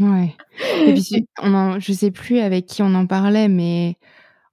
Ouais. 0.00 0.34
Et 0.86 0.94
puis, 0.94 1.28
on 1.40 1.54
en, 1.54 1.78
je 1.78 1.92
sais 1.92 2.10
plus 2.10 2.38
avec 2.38 2.66
qui 2.66 2.82
on 2.82 2.94
en 2.94 3.06
parlait, 3.06 3.48
mais 3.48 3.96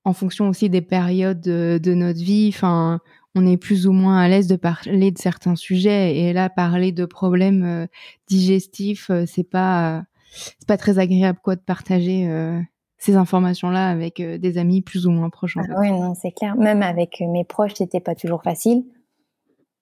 en 0.03 0.13
fonction 0.13 0.49
aussi 0.49 0.69
des 0.69 0.81
périodes 0.81 1.41
de, 1.41 1.79
de 1.81 1.93
notre 1.93 2.19
vie, 2.19 2.51
enfin, 2.53 2.99
on 3.35 3.45
est 3.45 3.57
plus 3.57 3.87
ou 3.87 3.91
moins 3.91 4.19
à 4.19 4.27
l'aise 4.27 4.47
de 4.47 4.55
parler 4.55 5.11
de 5.11 5.17
certains 5.17 5.55
sujets. 5.55 6.17
Et 6.17 6.33
là, 6.33 6.49
parler 6.49 6.91
de 6.91 7.05
problèmes 7.05 7.63
euh, 7.63 7.87
digestifs, 8.27 9.09
euh, 9.09 9.25
c'est 9.27 9.43
pas, 9.43 10.03
c'est 10.31 10.67
pas 10.67 10.77
très 10.77 10.99
agréable 10.99 11.39
quoi 11.43 11.55
de 11.55 11.61
partager 11.61 12.27
euh, 12.27 12.59
ces 12.99 13.15
informations-là 13.15 13.89
avec 13.89 14.21
des 14.21 14.57
amis 14.57 14.81
plus 14.81 15.07
ou 15.07 15.11
moins 15.11 15.29
proches. 15.29 15.57
En 15.57 15.61
ah 15.61 15.79
Oui, 15.79 15.91
non, 15.91 16.13
c'est 16.15 16.31
clair. 16.31 16.55
Même 16.55 16.83
avec 16.83 17.21
mes 17.21 17.43
proches, 17.43 17.73
c'était 17.75 18.01
pas 18.01 18.13
toujours 18.13 18.43
facile. 18.43 18.83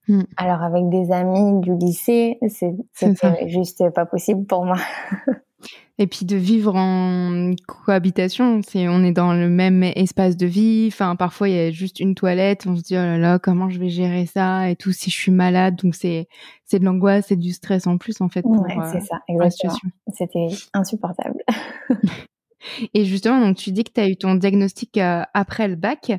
Hmm. 0.07 0.23
Alors 0.37 0.61
avec 0.61 0.87
des 0.89 1.11
amis 1.11 1.59
du 1.59 1.75
lycée, 1.75 2.39
c'est 2.47 2.75
juste 3.47 3.83
pas 3.93 4.05
possible 4.05 4.45
pour 4.45 4.63
moi. 4.63 4.77
Et 5.99 6.05
puis 6.05 6.27
de 6.27 6.35
vivre 6.35 6.75
en 6.75 7.53
cohabitation, 7.67 8.61
c'est 8.65 8.87
on 8.87 9.03
est 9.03 9.11
dans 9.11 9.33
le 9.33 9.49
même 9.49 9.81
espace 9.81 10.37
de 10.37 10.45
vie. 10.45 10.89
Enfin, 10.91 11.15
parfois 11.15 11.49
il 11.49 11.55
y 11.55 11.59
a 11.59 11.71
juste 11.71 11.99
une 11.99 12.13
toilette, 12.13 12.67
on 12.67 12.75
se 12.75 12.83
dit 12.83 12.93
oh 12.93 13.01
là 13.01 13.17
là, 13.17 13.39
comment 13.39 13.67
je 13.67 13.79
vais 13.79 13.89
gérer 13.89 14.27
ça 14.27 14.69
et 14.69 14.75
tout 14.75 14.91
si 14.91 15.09
je 15.09 15.15
suis 15.15 15.31
malade. 15.31 15.75
Donc 15.75 15.95
c'est 15.95 16.27
c'est 16.65 16.77
de 16.77 16.85
l'angoisse, 16.85 17.25
c'est 17.29 17.35
du 17.35 17.51
stress 17.51 17.87
en 17.87 17.97
plus 17.97 18.21
en 18.21 18.29
fait. 18.29 18.43
Pour, 18.43 18.61
ouais, 18.61 18.75
c'est 18.91 19.01
ça, 19.01 19.21
exactement. 19.27 19.73
C'était 20.13 20.47
insupportable. 20.73 21.41
Et 22.93 23.05
justement, 23.05 23.39
donc 23.39 23.57
tu 23.57 23.71
dis 23.71 23.83
que 23.83 23.91
tu 23.93 24.01
as 24.01 24.09
eu 24.09 24.17
ton 24.17 24.35
diagnostic 24.35 24.97
euh, 24.97 25.21
après 25.33 25.67
le 25.67 25.75
bac. 25.75 26.11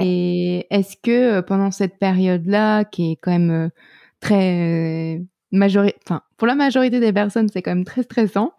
Et 0.00 0.66
est-ce 0.70 0.96
que 0.96 1.38
euh, 1.38 1.42
pendant 1.42 1.70
cette 1.70 1.98
période-là, 1.98 2.84
qui 2.84 3.12
est 3.12 3.16
quand 3.16 3.32
même 3.32 3.50
euh, 3.50 3.68
très 4.20 5.22
majorité, 5.52 5.96
enfin 6.06 6.22
pour 6.38 6.46
la 6.46 6.54
majorité 6.54 6.98
des 6.98 7.12
personnes, 7.12 7.48
c'est 7.48 7.62
quand 7.62 7.74
même 7.74 7.84
très 7.84 8.02
stressant. 8.02 8.52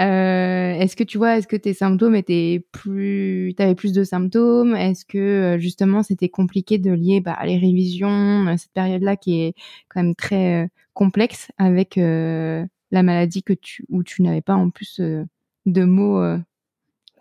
Euh, 0.00 0.72
est-ce 0.74 0.96
que 0.96 1.04
tu 1.04 1.16
vois, 1.16 1.38
est-ce 1.38 1.46
que 1.46 1.56
tes 1.56 1.72
symptômes 1.72 2.16
étaient 2.16 2.66
plus, 2.72 3.54
t'avais 3.56 3.74
plus 3.74 3.92
de 3.92 4.04
symptômes? 4.04 4.74
Est-ce 4.74 5.04
que 5.04 5.18
euh, 5.18 5.58
justement 5.58 6.02
c'était 6.02 6.28
compliqué 6.28 6.78
de 6.78 6.90
lier 6.90 7.20
bah, 7.20 7.38
les 7.44 7.56
révisions, 7.56 8.46
euh, 8.48 8.56
cette 8.58 8.72
période-là 8.72 9.16
qui 9.16 9.40
est 9.40 9.54
quand 9.88 10.02
même 10.02 10.14
très 10.14 10.68
complexe 10.94 11.50
avec 11.56 11.96
la 11.96 13.02
maladie 13.02 13.42
que 13.42 13.54
tu, 13.54 13.86
où 13.88 14.02
tu 14.02 14.22
n'avais 14.22 14.42
pas 14.42 14.54
en 14.54 14.68
plus 14.68 15.00
de 15.00 15.84
mots 15.84 16.20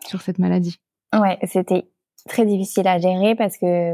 sur 0.05 0.22
cette 0.22 0.39
maladie 0.39 0.79
Ouais, 1.13 1.38
c'était 1.43 1.86
très 2.27 2.46
difficile 2.46 2.88
à 2.88 3.00
gérer 3.00 3.36
parce 3.36 3.58
que 3.58 3.93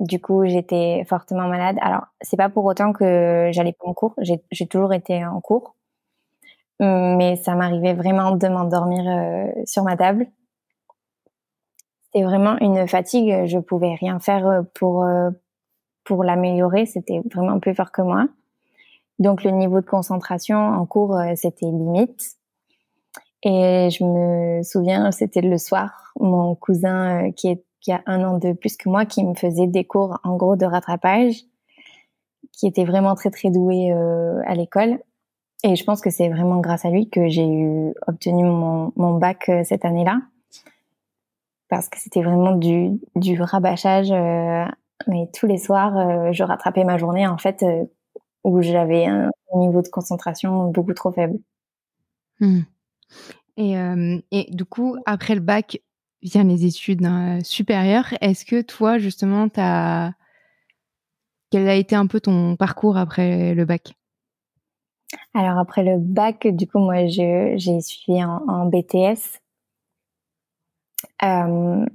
du 0.00 0.20
coup 0.20 0.44
j'étais 0.46 1.04
fortement 1.08 1.48
malade. 1.48 1.76
Alors 1.80 2.06
c'est 2.20 2.36
pas 2.36 2.48
pour 2.48 2.64
autant 2.64 2.92
que 2.92 3.50
j'allais 3.52 3.72
pas 3.72 3.86
en 3.86 3.94
cours, 3.94 4.14
j'ai 4.18 4.66
toujours 4.66 4.92
été 4.92 5.24
en 5.24 5.40
cours, 5.40 5.76
mais 6.80 7.36
ça 7.36 7.54
m'arrivait 7.54 7.94
vraiment 7.94 8.32
de 8.32 8.48
m'endormir 8.48 9.04
euh, 9.06 9.62
sur 9.64 9.82
ma 9.84 9.96
table. 9.96 10.26
C'était 12.04 12.24
vraiment 12.24 12.56
une 12.60 12.86
fatigue, 12.88 13.46
je 13.46 13.58
pouvais 13.58 13.94
rien 13.94 14.18
faire 14.18 14.46
euh, 14.46 14.62
pour 14.74 15.04
euh, 15.04 15.30
pour 16.04 16.22
l'améliorer, 16.22 16.86
c'était 16.86 17.20
vraiment 17.34 17.58
plus 17.58 17.74
fort 17.74 17.90
que 17.90 18.02
moi. 18.02 18.26
Donc 19.18 19.42
le 19.42 19.50
niveau 19.50 19.80
de 19.80 19.86
concentration 19.86 20.58
en 20.58 20.86
cours 20.86 21.18
c'était 21.36 21.66
limite. 21.66 22.36
Et 23.48 23.90
je 23.90 24.02
me 24.02 24.62
souviens, 24.64 25.12
c'était 25.12 25.40
le 25.40 25.56
soir, 25.56 26.12
mon 26.18 26.56
cousin 26.56 27.30
qui 27.30 27.46
est 27.46 27.62
qui 27.86 27.92
a 27.92 28.02
un 28.06 28.24
an 28.24 28.38
de 28.38 28.52
plus 28.52 28.76
que 28.76 28.88
moi, 28.88 29.06
qui 29.06 29.22
me 29.22 29.34
faisait 29.34 29.68
des 29.68 29.84
cours 29.84 30.18
en 30.24 30.36
gros 30.36 30.56
de 30.56 30.66
rattrapage, 30.66 31.44
qui 32.50 32.66
était 32.66 32.84
vraiment 32.84 33.14
très 33.14 33.30
très 33.30 33.50
doué 33.50 33.92
euh, 33.92 34.40
à 34.44 34.56
l'école. 34.56 34.98
Et 35.62 35.76
je 35.76 35.84
pense 35.84 36.00
que 36.00 36.10
c'est 36.10 36.28
vraiment 36.28 36.58
grâce 36.58 36.84
à 36.84 36.90
lui 36.90 37.08
que 37.08 37.28
j'ai 37.28 37.46
eu 37.46 37.94
obtenu 38.08 38.42
mon, 38.42 38.92
mon 38.96 39.18
bac 39.18 39.48
euh, 39.48 39.62
cette 39.62 39.84
année-là, 39.84 40.20
parce 41.68 41.88
que 41.88 42.00
c'était 42.00 42.22
vraiment 42.22 42.56
du, 42.56 42.98
du 43.14 43.40
rabâchage. 43.40 44.10
Euh, 44.10 44.64
mais 45.06 45.30
tous 45.32 45.46
les 45.46 45.58
soirs, 45.58 46.32
je 46.32 46.42
rattrapais 46.42 46.82
ma 46.82 46.98
journée 46.98 47.28
en 47.28 47.38
fait 47.38 47.64
où 48.42 48.62
j'avais 48.62 49.04
un 49.04 49.30
niveau 49.54 49.82
de 49.82 49.88
concentration 49.88 50.70
beaucoup 50.70 50.94
trop 50.94 51.12
faible. 51.12 51.38
Mmh. 52.40 52.62
Et, 53.56 53.74
et, 54.32 54.50
du 54.50 54.64
coup, 54.64 54.96
après 55.06 55.34
le 55.34 55.40
bac, 55.40 55.80
vient 56.22 56.44
les 56.44 56.66
études 56.66 57.04
hein, 57.04 57.38
supérieures. 57.42 58.14
Est-ce 58.20 58.44
que 58.44 58.62
toi, 58.62 58.98
justement, 58.98 59.48
as... 59.56 60.12
quel 61.50 61.68
a 61.68 61.74
été 61.74 61.94
un 61.96 62.06
peu 62.06 62.20
ton 62.20 62.56
parcours 62.56 62.96
après 62.96 63.54
le 63.54 63.64
bac? 63.64 63.94
Alors, 65.34 65.58
après 65.58 65.84
le 65.84 65.98
bac, 65.98 66.46
du 66.46 66.66
coup, 66.66 66.78
moi, 66.78 67.06
j'ai 67.06 67.80
suivi 67.80 68.22
en, 68.24 68.66
BTS. 68.66 69.40
Euh, 71.22 71.86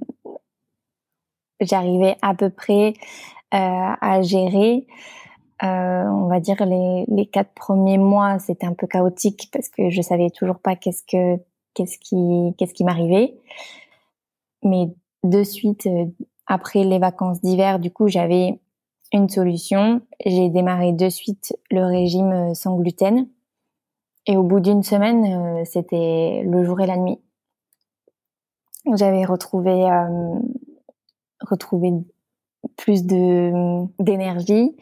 j'arrivais 1.60 2.16
à 2.22 2.34
peu 2.34 2.50
près 2.50 2.94
euh, 3.54 3.94
à 4.00 4.22
gérer. 4.22 4.86
Euh, 5.62 5.66
on 5.66 6.26
va 6.26 6.40
dire 6.40 6.56
les, 6.66 7.26
quatre 7.26 7.52
premiers 7.54 7.98
mois, 7.98 8.38
c'était 8.38 8.66
un 8.66 8.74
peu 8.74 8.86
chaotique 8.86 9.48
parce 9.52 9.68
que 9.68 9.90
je 9.90 10.02
savais 10.02 10.30
toujours 10.30 10.58
pas 10.58 10.74
qu'est-ce 10.74 11.04
que 11.04 11.40
qu'est-ce 11.74 11.98
qui 12.74 12.84
m'arrivait 12.84 13.34
mais 14.62 14.88
de 15.24 15.42
suite, 15.42 15.86
euh, 15.86 16.06
après 16.46 16.84
les 16.84 16.98
vacances 16.98 17.40
d'hiver, 17.40 17.78
du 17.78 17.90
coup, 17.90 18.08
j'avais 18.08 18.60
une 19.12 19.28
solution. 19.28 20.00
J'ai 20.24 20.48
démarré 20.48 20.92
de 20.92 21.08
suite 21.08 21.56
le 21.70 21.84
régime 21.84 22.32
euh, 22.32 22.54
sans 22.54 22.76
gluten. 22.76 23.28
Et 24.26 24.36
au 24.36 24.44
bout 24.44 24.60
d'une 24.60 24.84
semaine, 24.84 25.64
c'était 25.64 26.44
le 26.46 26.62
jour 26.62 26.80
et 26.80 26.86
la 26.86 26.96
nuit. 26.96 27.18
J'avais 28.94 29.24
retrouvé, 29.24 29.88
retrouvé 31.40 31.90
plus 32.76 33.04
de 33.04 33.84
d'énergie, 34.02 34.76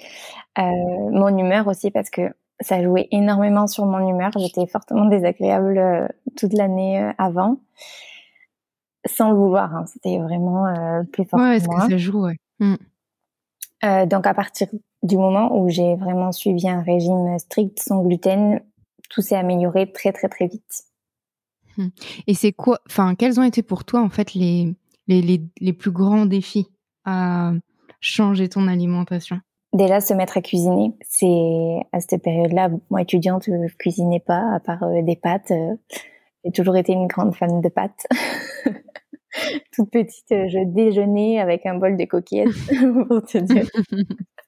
mon 0.56 1.36
humeur 1.36 1.66
aussi 1.66 1.90
parce 1.90 2.10
que 2.10 2.22
ça 2.60 2.82
jouait 2.82 3.08
énormément 3.10 3.66
sur 3.66 3.86
mon 3.86 4.06
humeur. 4.06 4.30
J'étais 4.36 4.66
fortement 4.66 5.06
désagréable 5.06 6.12
toute 6.36 6.52
l'année 6.52 7.10
avant 7.16 7.58
sans 9.06 9.30
le 9.30 9.36
vouloir. 9.36 9.74
Hein. 9.74 9.84
C'était 9.86 10.18
vraiment 10.18 10.66
euh, 10.66 11.02
plus 11.04 11.24
fort 11.24 11.40
ouais, 11.40 11.58
que 11.58 11.90
ça 11.90 11.98
joue, 11.98 12.24
ouais. 12.24 12.36
Mmh. 12.58 12.74
Euh, 13.84 14.06
donc 14.06 14.26
à 14.26 14.34
partir 14.34 14.68
du 15.02 15.16
moment 15.16 15.58
où 15.58 15.70
j'ai 15.70 15.96
vraiment 15.96 16.32
suivi 16.32 16.68
un 16.68 16.82
régime 16.82 17.38
strict 17.38 17.80
sans 17.80 18.02
gluten, 18.02 18.60
tout 19.08 19.22
s'est 19.22 19.36
amélioré 19.36 19.90
très 19.90 20.12
très 20.12 20.28
très 20.28 20.46
vite. 20.46 20.84
Mmh. 21.78 21.88
Et 22.26 22.34
c'est 22.34 22.52
quoi, 22.52 22.80
enfin, 22.86 23.14
quels 23.14 23.40
ont 23.40 23.44
été 23.44 23.62
pour 23.62 23.84
toi 23.84 24.00
en 24.00 24.10
fait 24.10 24.34
les, 24.34 24.74
les, 25.06 25.22
les, 25.22 25.42
les 25.60 25.72
plus 25.72 25.90
grands 25.90 26.26
défis 26.26 26.68
à 27.04 27.52
changer 28.00 28.48
ton 28.48 28.68
alimentation 28.68 29.40
Déjà 29.72 30.00
se 30.00 30.14
mettre 30.14 30.36
à 30.36 30.42
cuisiner. 30.42 30.92
C'est 31.08 31.78
à 31.92 32.00
cette 32.00 32.22
période-là, 32.22 32.70
moi 32.90 33.02
étudiante, 33.02 33.44
je 33.46 33.76
cuisinais 33.76 34.20
pas 34.20 34.54
à 34.54 34.58
part 34.58 34.82
euh, 34.82 35.02
des 35.02 35.16
pâtes. 35.16 35.52
Euh, 35.52 35.76
j'ai 36.44 36.52
toujours 36.52 36.76
été 36.76 36.92
une 36.92 37.06
grande 37.06 37.34
fan 37.34 37.60
de 37.60 37.68
pâtes. 37.68 38.06
Toute 39.72 39.90
petite, 39.90 40.32
euh, 40.32 40.48
je 40.48 40.64
déjeunais 40.64 41.40
avec 41.40 41.66
un 41.66 41.76
bol 41.76 41.96
de 41.96 42.04
coquillettes, 42.04 42.48
pour 43.08 43.22
te 43.22 43.38
dire. 43.38 43.66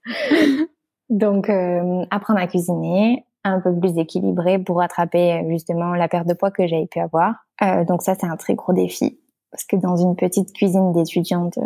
Donc, 1.08 1.48
euh, 1.50 2.04
apprendre 2.10 2.40
à 2.40 2.46
cuisiner, 2.46 3.24
un 3.44 3.60
peu 3.60 3.78
plus 3.78 3.98
équilibré 3.98 4.58
pour 4.58 4.78
rattraper 4.78 5.44
justement 5.48 5.94
la 5.94 6.08
perte 6.08 6.26
de 6.26 6.34
poids 6.34 6.50
que 6.50 6.66
j'avais 6.66 6.86
pu 6.86 7.00
avoir. 7.00 7.44
Euh, 7.62 7.84
donc 7.84 8.02
ça, 8.02 8.14
c'est 8.14 8.26
un 8.26 8.36
très 8.36 8.54
gros 8.54 8.72
défi 8.72 9.18
parce 9.50 9.64
que 9.64 9.76
dans 9.76 9.96
une 9.96 10.14
petite 10.16 10.52
cuisine 10.52 10.92
d'étudiante, 10.92 11.58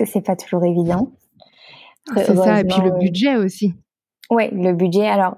euh, 0.00 0.04
c'est 0.06 0.20
pas 0.20 0.36
toujours 0.36 0.64
évident. 0.64 1.10
C'est 2.14 2.34
ça, 2.34 2.60
et 2.60 2.64
puis 2.64 2.80
le 2.80 2.92
budget 2.98 3.36
aussi. 3.36 3.74
Ouais, 4.30 4.50
le 4.50 4.72
budget. 4.72 5.06
Alors, 5.06 5.36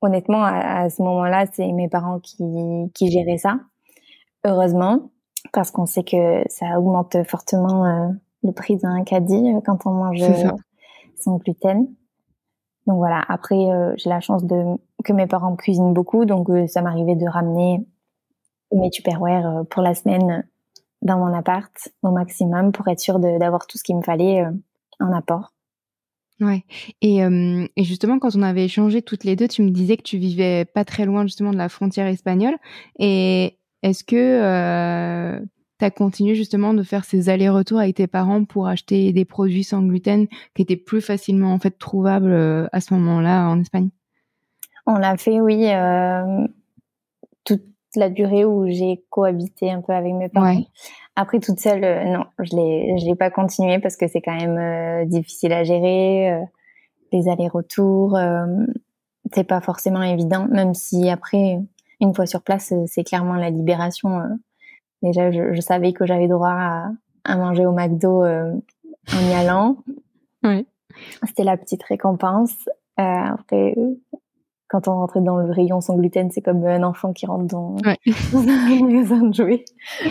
honnêtement, 0.00 0.44
à, 0.44 0.88
ce 0.88 1.02
moment-là, 1.02 1.46
c'est 1.52 1.70
mes 1.72 1.88
parents 1.88 2.20
qui, 2.20 2.44
qui 2.94 3.10
géraient 3.10 3.38
ça. 3.38 3.58
Heureusement, 4.44 5.10
parce 5.52 5.70
qu'on 5.70 5.86
sait 5.86 6.04
que 6.04 6.42
ça 6.48 6.78
augmente 6.78 7.16
fortement 7.26 7.84
euh, 7.86 8.08
le 8.42 8.52
prix 8.52 8.76
d'un 8.76 9.02
caddie 9.04 9.52
euh, 9.54 9.60
quand 9.64 9.86
on 9.86 9.90
mange 9.90 10.22
euh, 10.22 10.50
sans 11.16 11.38
gluten. 11.38 11.88
Donc 12.86 12.96
voilà. 12.98 13.22
Après, 13.28 13.66
j'ai 13.96 14.08
la 14.08 14.20
chance 14.20 14.44
de 14.44 14.62
que 15.04 15.12
mes 15.12 15.26
parents 15.26 15.56
cuisinent 15.56 15.92
beaucoup, 15.92 16.24
donc 16.24 16.48
ça 16.68 16.82
m'arrivait 16.82 17.16
de 17.16 17.26
ramener 17.26 17.84
mes 18.72 18.90
tupperware 18.90 19.64
pour 19.70 19.82
la 19.82 19.94
semaine 19.94 20.46
dans 21.02 21.18
mon 21.18 21.34
appart 21.34 21.72
au 22.02 22.10
maximum 22.10 22.72
pour 22.72 22.88
être 22.88 23.00
sûre 23.00 23.18
d'avoir 23.18 23.66
tout 23.66 23.78
ce 23.78 23.84
qu'il 23.84 23.96
me 23.96 24.02
fallait 24.02 24.44
en 25.00 25.12
apport. 25.12 25.52
Ouais. 26.40 26.64
Et, 27.00 27.24
euh, 27.24 27.66
et, 27.76 27.84
justement, 27.84 28.18
quand 28.18 28.36
on 28.36 28.42
avait 28.42 28.64
échangé 28.64 29.00
toutes 29.00 29.24
les 29.24 29.36
deux, 29.36 29.48
tu 29.48 29.62
me 29.62 29.70
disais 29.70 29.96
que 29.96 30.02
tu 30.02 30.18
vivais 30.18 30.66
pas 30.66 30.84
très 30.84 31.06
loin 31.06 31.22
justement 31.22 31.50
de 31.50 31.56
la 31.56 31.68
frontière 31.68 32.06
espagnole. 32.06 32.56
Et 32.98 33.58
est-ce 33.82 34.04
que, 34.04 34.16
euh, 34.16 35.40
tu 35.78 35.84
as 35.84 35.90
continué 35.90 36.34
justement 36.34 36.74
de 36.74 36.82
faire 36.82 37.04
ces 37.04 37.28
allers-retours 37.28 37.80
avec 37.80 37.96
tes 37.96 38.06
parents 38.06 38.44
pour 38.44 38.66
acheter 38.66 39.12
des 39.12 39.24
produits 39.24 39.64
sans 39.64 39.82
gluten 39.82 40.26
qui 40.54 40.62
étaient 40.62 40.76
plus 40.76 41.00
facilement 41.00 41.52
en 41.52 41.58
fait 41.58 41.78
trouvables 41.78 42.32
euh, 42.32 42.66
à 42.72 42.80
ce 42.80 42.94
moment-là 42.94 43.48
en 43.48 43.60
Espagne? 43.60 43.88
On 44.86 44.98
l'a 44.98 45.16
fait, 45.16 45.40
oui, 45.40 45.66
euh, 45.66 46.46
la 47.96 48.10
durée 48.10 48.44
où 48.44 48.66
j'ai 48.68 49.04
cohabité 49.10 49.70
un 49.70 49.80
peu 49.80 49.92
avec 49.92 50.14
mes 50.14 50.28
parents. 50.28 50.62
Après, 51.16 51.40
toute 51.40 51.58
seule, 51.58 51.84
euh, 51.84 52.04
non, 52.04 52.24
je 52.38 52.54
l'ai, 52.56 52.98
je 52.98 53.06
l'ai 53.06 53.14
pas 53.14 53.30
continué 53.30 53.78
parce 53.78 53.96
que 53.96 54.06
c'est 54.06 54.20
quand 54.20 54.36
même 54.36 55.08
difficile 55.08 55.52
à 55.52 55.64
gérer, 55.64 56.42
les 57.12 57.28
allers-retours, 57.28 58.18
c'est 59.32 59.44
pas 59.44 59.60
forcément 59.60 60.02
évident, 60.02 60.46
même 60.50 60.74
si 60.74 61.08
après, 61.08 61.58
une 62.00 62.14
fois 62.14 62.26
sur 62.26 62.42
place, 62.42 62.72
c'est 62.86 63.04
clairement 63.04 63.34
la 63.34 63.50
libération 63.50 64.20
Déjà, 65.02 65.30
je, 65.30 65.60
savais 65.60 65.92
que 65.92 66.06
j'avais 66.06 66.28
droit 66.28 66.90
à, 67.24 67.36
manger 67.36 67.66
au 67.66 67.72
McDo 67.72 68.24
euh, 68.24 68.52
en 69.12 69.28
y 69.28 69.34
allant. 69.34 69.76
Oui. 70.42 70.64
C'était 71.26 71.42
la 71.42 71.56
petite 71.56 71.82
récompense. 71.82 72.54
Euh, 73.00 73.02
après, 73.02 73.74
quand 74.68 74.88
on 74.88 74.92
rentrait 74.92 75.20
dans 75.20 75.36
le 75.36 75.50
rayon 75.50 75.80
sans 75.80 75.96
gluten, 75.96 76.30
c'est 76.30 76.42
comme 76.42 76.64
un 76.64 76.82
enfant 76.82 77.12
qui 77.12 77.26
rentre 77.26 77.46
dans, 77.46 77.76
un 77.84 78.84
magasin 78.84 79.22
de 79.22 79.34
jouets. 79.34 79.64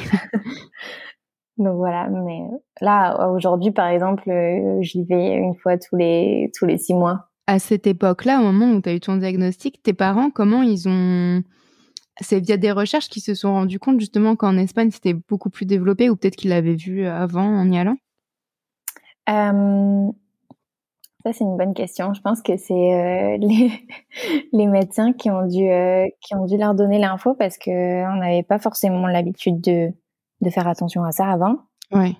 Donc 1.57 1.77
voilà, 1.77 2.09
mais 2.09 2.41
là 2.81 3.29
aujourd'hui 3.29 3.71
par 3.71 3.87
exemple, 3.87 4.29
euh, 4.29 4.81
j'y 4.81 5.03
vais 5.05 5.35
une 5.35 5.55
fois 5.55 5.77
tous 5.77 5.95
les 5.95 6.51
tous 6.57 6.65
les 6.65 6.77
six 6.77 6.93
mois. 6.93 7.29
À 7.47 7.59
cette 7.59 7.87
époque-là, 7.87 8.39
au 8.39 8.43
moment 8.43 8.71
où 8.71 8.81
tu 8.81 8.89
as 8.89 8.93
eu 8.93 8.99
ton 8.99 9.17
diagnostic, 9.17 9.81
tes 9.81 9.93
parents, 9.93 10.31
comment 10.31 10.63
ils 10.63 10.89
ont 10.89 11.43
c'est 12.19 12.39
via 12.39 12.57
des 12.57 12.71
recherches 12.71 13.07
qu'ils 13.07 13.21
se 13.21 13.33
sont 13.33 13.53
rendus 13.53 13.79
compte 13.79 13.99
justement 13.99 14.35
qu'en 14.35 14.57
Espagne 14.57 14.91
c'était 14.91 15.13
beaucoup 15.13 15.49
plus 15.49 15.65
développé 15.65 16.09
ou 16.09 16.15
peut-être 16.15 16.35
qu'ils 16.35 16.49
l'avaient 16.49 16.75
vu 16.75 17.05
avant 17.05 17.45
en 17.45 17.71
y 17.71 17.77
allant? 17.77 17.97
Euh, 19.29 20.11
Ça 21.25 21.33
c'est 21.33 21.43
une 21.43 21.57
bonne 21.57 21.73
question. 21.73 22.13
Je 22.13 22.21
pense 22.21 22.43
que 22.43 22.55
c'est 22.55 22.73
euh, 22.73 23.37
les, 23.41 23.71
les 24.53 24.67
médecins 24.67 25.11
qui 25.11 25.31
ont 25.31 25.47
dû 25.47 25.67
euh, 25.67 26.05
qui 26.21 26.35
ont 26.35 26.45
dû 26.45 26.55
leur 26.55 26.75
donner 26.75 26.99
l'info 26.99 27.33
parce 27.33 27.57
que 27.57 27.71
on 27.71 28.17
n'avait 28.17 28.43
pas 28.43 28.59
forcément 28.59 29.07
l'habitude 29.07 29.59
de 29.59 29.91
de 30.41 30.49
faire 30.51 30.67
attention 30.67 31.03
à 31.03 31.11
ça 31.11 31.27
avant. 31.27 31.57
Oui. 31.91 32.15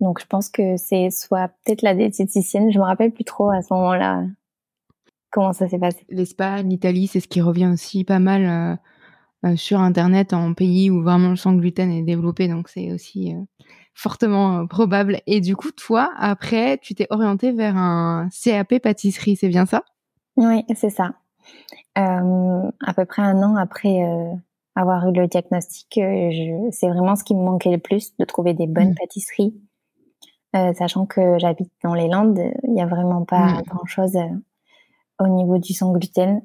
Donc 0.00 0.20
je 0.20 0.26
pense 0.26 0.50
que 0.50 0.76
c'est 0.76 1.10
soit 1.10 1.48
peut-être 1.64 1.80
la 1.80 1.94
diététicienne, 1.94 2.70
je 2.70 2.78
me 2.78 2.84
rappelle 2.84 3.12
plus 3.12 3.24
trop 3.24 3.48
à 3.48 3.62
ce 3.62 3.72
moment-là. 3.72 4.24
Comment 5.30 5.54
ça 5.54 5.68
s'est 5.68 5.78
passé 5.78 6.04
L'Espagne, 6.10 6.68
l'Italie, 6.68 7.06
c'est 7.06 7.20
ce 7.20 7.28
qui 7.28 7.40
revient 7.40 7.70
aussi 7.72 8.04
pas 8.04 8.18
mal 8.18 8.44
euh, 8.44 9.48
euh, 9.48 9.56
sur 9.56 9.80
Internet 9.80 10.34
en 10.34 10.52
pays 10.52 10.90
où 10.90 11.02
vraiment 11.02 11.30
le 11.30 11.36
sans 11.36 11.54
gluten 11.54 11.90
est 11.90 12.02
développé, 12.02 12.48
donc 12.48 12.68
c'est 12.68 12.92
aussi 12.92 13.32
euh, 13.32 13.64
fortement 13.94 14.66
probable. 14.66 15.20
Et 15.26 15.40
du 15.40 15.56
coup, 15.56 15.70
toi, 15.70 16.12
après, 16.16 16.78
tu 16.78 16.94
t'es 16.94 17.06
orienté 17.10 17.52
vers 17.52 17.76
un 17.76 18.28
CAP 18.44 18.78
pâtisserie, 18.78 19.36
c'est 19.36 19.48
bien 19.48 19.66
ça? 19.66 19.84
Oui, 20.36 20.64
c'est 20.74 20.90
ça. 20.90 21.12
à 21.94 22.94
peu 22.96 23.04
près 23.04 23.22
un 23.22 23.42
an 23.42 23.56
après 23.56 24.00
avoir 24.74 25.08
eu 25.08 25.12
le 25.12 25.26
diagnostic, 25.26 26.00
c'est 26.70 26.88
vraiment 26.88 27.16
ce 27.16 27.24
qui 27.24 27.34
me 27.34 27.42
manquait 27.42 27.70
le 27.70 27.78
plus, 27.78 28.16
de 28.18 28.24
trouver 28.24 28.54
des 28.54 28.66
bonnes 28.66 28.92
mmh. 28.92 28.94
pâtisseries. 28.94 29.54
sachant 30.54 31.06
que 31.06 31.38
j'habite 31.38 31.70
dans 31.84 31.94
les 31.94 32.08
Landes, 32.08 32.40
il 32.64 32.72
n'y 32.72 32.82
a 32.82 32.86
vraiment 32.86 33.24
pas 33.24 33.46
mmh. 33.46 33.62
grand-chose 33.66 34.18
au 35.18 35.28
niveau 35.28 35.58
du 35.58 35.72
sans 35.72 35.92
gluten. 35.92 36.42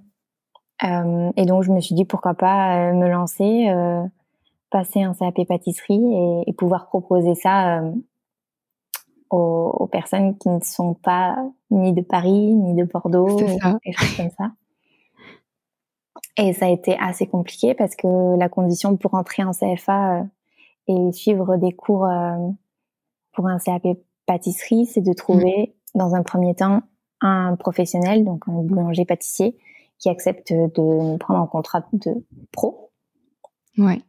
Euh, 0.83 1.31
et 1.35 1.45
donc 1.45 1.63
je 1.63 1.71
me 1.71 1.81
suis 1.81 1.95
dit 1.95 2.05
pourquoi 2.05 2.35
pas 2.35 2.89
euh, 2.89 2.93
me 2.93 3.09
lancer, 3.09 3.67
euh, 3.69 4.03
passer 4.69 5.03
un 5.03 5.13
CAP 5.13 5.47
pâtisserie 5.47 6.43
et, 6.45 6.53
pouvoir 6.53 6.87
proposer 6.87 7.35
ça 7.35 7.81
aux, 9.29 9.87
personnes 9.91 10.37
qui 10.37 10.49
ne 10.49 10.59
sont 10.59 10.93
pas 10.93 11.37
ni 11.71 11.93
de 11.93 12.01
Paris 12.01 12.53
ni 12.53 12.73
de 12.73 12.83
Bordeaux, 12.83 13.39
des 13.85 13.91
choses 13.93 14.17
comme 14.17 14.31
ça. 14.37 14.51
Et 16.37 16.53
ça 16.53 16.67
a 16.67 16.69
été 16.69 16.95
assez 16.99 17.25
compliqué 17.27 17.73
parce 17.73 17.95
que 17.95 18.37
la 18.37 18.49
condition 18.49 18.95
pour 18.97 19.15
entrer 19.15 19.43
en 19.43 19.51
CFA 19.51 20.25
et 20.87 21.11
suivre 21.11 21.57
des 21.57 21.71
cours 21.71 22.07
pour 23.33 23.47
un 23.47 23.57
CAP 23.59 23.87
pâtisserie, 24.25 24.85
c'est 24.85 25.01
de 25.01 25.13
trouver 25.13 25.73
mmh. 25.95 25.97
dans 25.97 26.15
un 26.15 26.23
premier 26.23 26.53
temps 26.53 26.81
un 27.21 27.55
professionnel, 27.55 28.23
donc 28.23 28.43
un 28.47 28.61
boulanger-pâtissier, 28.61 29.57
qui 29.99 30.09
accepte 30.09 30.53
de 30.53 30.81
me 30.81 31.17
prendre 31.17 31.39
en 31.39 31.47
contrat 31.47 31.83
de 31.93 32.23
pro. 32.51 32.91
Ouais. 33.77 34.01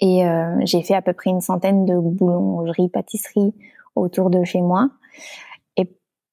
Et 0.00 0.26
euh, 0.26 0.56
j'ai 0.64 0.82
fait 0.82 0.94
à 0.94 1.02
peu 1.02 1.12
près 1.12 1.30
une 1.30 1.40
centaine 1.40 1.84
de 1.84 1.96
boulangeries, 1.98 2.88
pâtisseries 2.88 3.54
autour 3.94 4.30
de 4.30 4.42
chez 4.44 4.60
moi. 4.60 4.90
Et 5.76 5.88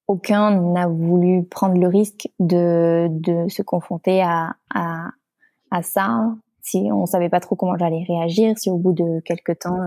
aucun 0.08 0.60
n'a 0.72 0.86
voulu 0.86 1.44
prendre 1.44 1.78
le 1.78 1.86
risque 1.86 2.28
de, 2.40 3.08
de 3.10 3.48
se 3.48 3.62
confronter 3.62 4.22
à, 4.22 4.56
à, 4.74 5.10
à 5.70 5.82
ça. 5.82 6.34
Si 6.62 6.88
on 6.92 7.06
savait 7.06 7.28
pas 7.28 7.40
trop 7.40 7.56
comment 7.56 7.76
j'allais 7.78 8.04
réagir, 8.06 8.58
si 8.58 8.70
au 8.70 8.76
bout 8.76 8.92
de 8.92 9.20
quelques 9.20 9.60
temps, 9.60 9.78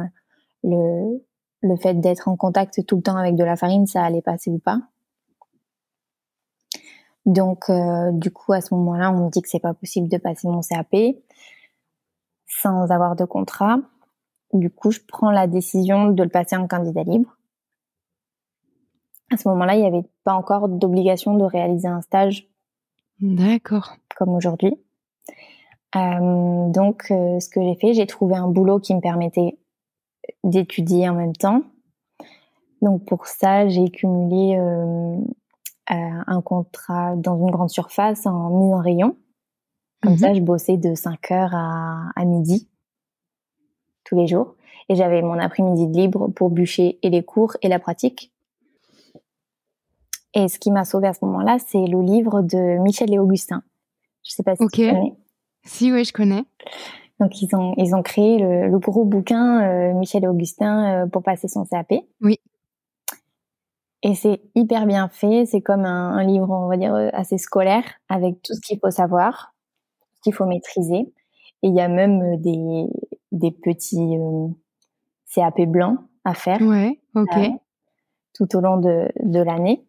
le, 0.64 1.22
le 1.62 1.76
fait 1.78 1.96
d'être 2.00 2.28
en 2.28 2.36
contact 2.36 2.86
tout 2.86 2.98
le 2.98 3.02
temps 3.02 3.18
avec 3.18 3.36
de 3.36 3.44
la 3.44 3.56
farine, 3.56 3.86
ça 3.86 4.04
allait 4.04 4.22
passer 4.22 4.50
ou 4.50 4.60
pas. 4.60 4.80
Donc, 7.26 7.70
euh, 7.70 8.12
du 8.12 8.32
coup, 8.32 8.52
à 8.52 8.60
ce 8.60 8.74
moment-là, 8.74 9.12
on 9.12 9.26
me 9.26 9.30
dit 9.30 9.42
que 9.42 9.48
c'est 9.48 9.60
pas 9.60 9.74
possible 9.74 10.10
de 10.10 10.18
passer 10.18 10.48
mon 10.48 10.60
CAP 10.60 10.94
sans 12.48 12.92
avoir 12.92 13.16
de 13.16 13.26
contrat. 13.26 13.78
Du 14.54 14.70
coup, 14.70 14.92
je 14.92 15.00
prends 15.08 15.32
la 15.32 15.48
décision 15.48 16.10
de 16.10 16.24
le 16.24 16.30
passer 16.30 16.56
en 16.56 16.68
candidat 16.68 17.04
libre. 17.04 17.38
À 19.32 19.38
ce 19.38 19.48
moment-là, 19.50 19.76
il 19.76 19.82
n'y 19.82 19.88
avait 19.88 20.08
pas 20.24 20.34
encore 20.34 20.70
d'obligation 20.70 21.36
de 21.36 21.44
réaliser 21.44 21.88
un 21.88 22.02
stage. 22.02 22.48
D'accord. 23.20 23.96
Comme 24.16 24.30
aujourd'hui. 24.30 24.76
Euh, 25.96 26.70
donc, 26.70 27.06
euh, 27.12 27.40
ce 27.40 27.50
que 27.50 27.62
j'ai 27.62 27.76
fait, 27.76 27.94
j'ai 27.94 28.08
trouvé 28.08 28.36
un 28.36 28.48
boulot 28.48 28.80
qui 28.80 28.94
me 28.96 29.02
permettait 29.02 29.58
d'étudier 30.44 31.10
en 31.10 31.16
même 31.16 31.36
temps. 31.36 31.62
Donc, 32.82 33.06
pour 33.06 33.28
ça, 33.28 33.68
j'ai 33.68 33.90
cumulé 33.90 34.58
euh, 34.58 35.18
un 35.88 36.42
contrat 36.42 37.16
dans 37.16 37.38
une 37.40 37.52
grande 37.52 37.70
surface 37.70 38.26
en 38.26 38.50
mise 38.50 38.74
en 38.74 38.82
rayon. 38.82 39.16
Comme 40.04 40.18
ça, 40.18 40.30
mhm. 40.30 40.36
je 40.36 40.42
bossais 40.42 40.78
de 40.78 40.96
5 40.96 41.32
heures 41.32 41.56
à, 41.56 42.12
à 42.16 42.26
midi 42.26 42.68
tous 44.04 44.18
les 44.18 44.28
jours. 44.28 44.56
Et 44.90 44.96
j'avais 44.96 45.22
mon 45.22 45.40
après-midi 45.40 45.88
de 45.88 45.98
libre 45.98 46.28
pour 46.28 46.50
bûcher 46.50 47.00
et 47.02 47.10
les 47.10 47.24
cours 47.24 47.56
et 47.62 47.70
la 47.70 47.80
pratique. 47.80 48.34
Et 50.34 50.50
ce 50.50 50.60
qui 50.60 50.72
m'a 50.72 50.84
sauvé 50.84 51.08
à 51.08 51.14
ce 51.14 51.24
moment-là, 51.24 51.58
c'est 51.66 51.86
le 51.86 52.02
livre 52.02 52.42
de 52.42 52.82
Michel 52.82 53.14
et 53.14 53.20
Augustin. 53.20 53.64
Je 54.24 54.32
sais 54.32 54.44
pas 54.44 54.56
si 54.56 54.68
tu 54.68 54.90
connais. 54.90 55.14
Si, 55.64 55.94
oui, 55.94 56.04
je 56.04 56.12
connais. 56.12 56.44
Donc, 57.22 57.42
ils 57.42 57.56
ont, 57.56 57.74
ils 57.78 57.96
ont 57.96 58.02
créé 58.02 58.40
le, 58.40 58.78
gros 58.80 59.06
bouquin 59.06 59.62
euh, 59.62 59.94
Michel 59.94 60.26
et 60.26 60.28
Augustin 60.28 61.04
euh, 61.04 61.08
pour 61.08 61.24
passer 61.24 61.48
son 61.48 61.64
CAP. 61.64 61.94
Oui. 62.22 62.40
Et 64.02 64.16
c'est 64.16 64.42
hyper 64.56 64.86
bien 64.86 65.08
fait. 65.08 65.46
C'est 65.46 65.62
comme 65.62 65.86
un, 65.86 66.22
livre, 66.26 66.50
on 66.50 66.68
va 66.68 66.76
dire, 66.76 66.94
euh, 66.94 67.10
assez 67.14 67.38
scolaire, 67.38 67.86
avec 68.10 68.42
tout 68.42 68.54
ce 68.54 68.60
qu'il 68.60 68.80
faut 68.80 68.92
savoir, 68.92 69.53
qu'il 70.24 70.34
faut 70.34 70.46
maîtriser. 70.46 71.14
Et 71.62 71.68
il 71.68 71.76
y 71.76 71.82
a 71.82 71.88
même 71.88 72.22
euh, 72.22 72.38
des, 72.38 72.88
des 73.32 73.52
petits 73.52 74.18
euh, 74.18 74.48
CAP 75.34 75.62
blancs 75.62 76.00
à 76.26 76.34
faire. 76.34 76.62
Ouais, 76.62 77.00
ok. 77.16 77.38
tout 78.34 78.56
au 78.56 78.62
long 78.62 78.78
de, 78.78 79.10
de 79.22 79.40
l'année. 79.40 79.86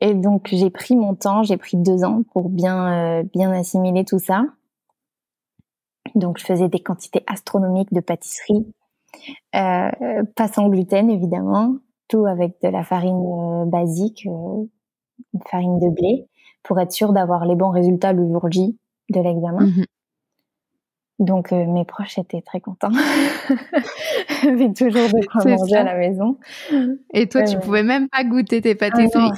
Et 0.00 0.14
donc 0.14 0.48
j'ai 0.50 0.70
pris 0.70 0.96
mon 0.96 1.14
temps, 1.14 1.42
j'ai 1.42 1.56
pris 1.56 1.76
deux 1.76 2.04
ans 2.04 2.22
pour 2.32 2.48
bien 2.48 3.22
bien 3.22 3.52
assimiler 3.52 4.04
tout 4.04 4.18
ça. 4.18 4.44
Donc 6.14 6.38
je 6.38 6.44
faisais 6.44 6.68
des 6.68 6.80
quantités 6.80 7.22
astronomiques 7.26 7.92
de 7.92 8.00
pâtisserie, 8.00 8.66
euh, 9.54 9.90
pas 10.36 10.48
sans 10.48 10.68
gluten 10.68 11.10
évidemment, 11.10 11.76
avec 12.28 12.60
de 12.62 12.68
la 12.68 12.84
farine 12.84 13.24
euh, 13.24 13.64
basique, 13.64 14.26
euh, 14.26 14.66
farine 15.48 15.78
de 15.78 15.88
blé, 15.88 16.28
pour 16.62 16.78
être 16.78 16.92
sûr 16.92 17.14
d'avoir 17.14 17.46
les 17.46 17.56
bons 17.56 17.70
résultats 17.70 18.12
le 18.12 18.28
jour 18.28 18.50
J 18.50 18.78
de 19.12 19.20
l'examen. 19.20 19.66
Mhm. 19.66 19.84
Donc 21.18 21.52
euh, 21.52 21.66
mes 21.66 21.84
proches 21.84 22.18
étaient 22.18 22.42
très 22.42 22.60
contents. 22.60 22.90
J'avais 24.42 24.72
toujours 24.72 25.08
de 25.08 25.24
quoi 25.26 25.44
manger 25.44 25.76
à 25.76 25.84
la 25.84 25.96
maison. 25.96 26.36
Et 27.14 27.28
toi, 27.28 27.44
tu 27.44 27.56
pouvais 27.58 27.84
même 27.84 28.08
pas 28.08 28.24
goûter 28.24 28.60
tes 28.60 28.72
ah 28.72 28.74
pâtisseries. 28.74 29.30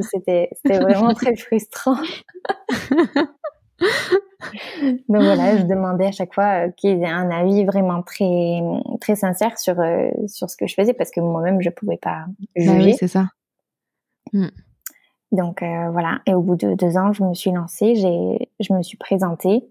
C'était 0.00 0.48
vraiment 0.78 1.12
très 1.12 1.36
frustrant. 1.36 1.98
Donc 5.08 5.22
voilà, 5.22 5.56
je 5.56 5.64
demandais 5.64 6.06
à 6.06 6.12
chaque 6.12 6.34
fois 6.34 6.66
euh, 6.66 6.70
qu'ils 6.70 7.02
aient 7.02 7.06
un 7.06 7.30
avis 7.30 7.64
vraiment 7.64 8.02
très 8.02 8.60
très 9.00 9.16
sincère 9.16 9.58
sur 9.58 9.80
euh, 9.80 10.08
sur 10.26 10.50
ce 10.50 10.56
que 10.56 10.66
je 10.66 10.74
faisais 10.74 10.94
parce 10.94 11.10
que 11.10 11.20
moi-même 11.20 11.60
je 11.60 11.70
pouvais 11.70 11.96
pas 11.96 12.26
bah 12.28 12.46
juger. 12.56 12.84
oui, 12.84 12.96
c'est 12.98 13.08
ça. 13.08 13.28
Donc 15.32 15.62
euh, 15.62 15.90
voilà, 15.90 16.20
et 16.26 16.34
au 16.34 16.42
bout 16.42 16.56
de 16.56 16.74
deux 16.74 16.98
ans, 16.98 17.12
je 17.14 17.24
me 17.24 17.32
suis 17.32 17.50
lancée, 17.50 17.94
j'ai 17.94 18.50
je 18.60 18.74
me 18.74 18.82
suis 18.82 18.98
présentée 18.98 19.64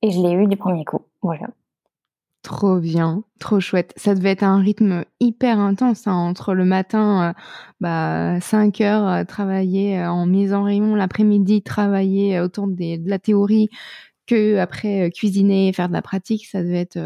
et 0.00 0.10
je 0.10 0.20
l'ai 0.20 0.32
eu 0.32 0.46
du 0.46 0.56
premier 0.56 0.86
coup. 0.86 1.02
Voilà. 1.20 1.48
Trop 2.42 2.80
bien, 2.80 3.22
trop 3.38 3.60
chouette. 3.60 3.92
Ça 3.96 4.14
devait 4.14 4.30
être 4.30 4.42
un 4.42 4.58
rythme 4.58 5.04
hyper 5.20 5.60
intense 5.60 6.06
hein, 6.06 6.14
entre 6.14 6.54
le 6.54 6.64
matin, 6.64 7.28
euh, 7.28 7.32
bah, 7.80 8.40
5 8.40 8.80
heures, 8.80 9.06
euh, 9.06 9.24
travailler 9.24 10.02
en 10.02 10.26
mise 10.26 10.54
en 10.54 10.64
rayon, 10.64 10.94
l'après-midi, 10.94 11.62
travailler 11.62 12.40
des, 12.68 12.98
de 12.98 13.08
la 13.08 13.18
théorie, 13.18 13.68
que 14.26 14.56
après 14.58 15.10
cuisiner, 15.14 15.72
faire 15.72 15.88
de 15.88 15.92
la 15.92 16.02
pratique. 16.02 16.46
Ça 16.46 16.62
devait 16.62 16.80
être 16.80 16.98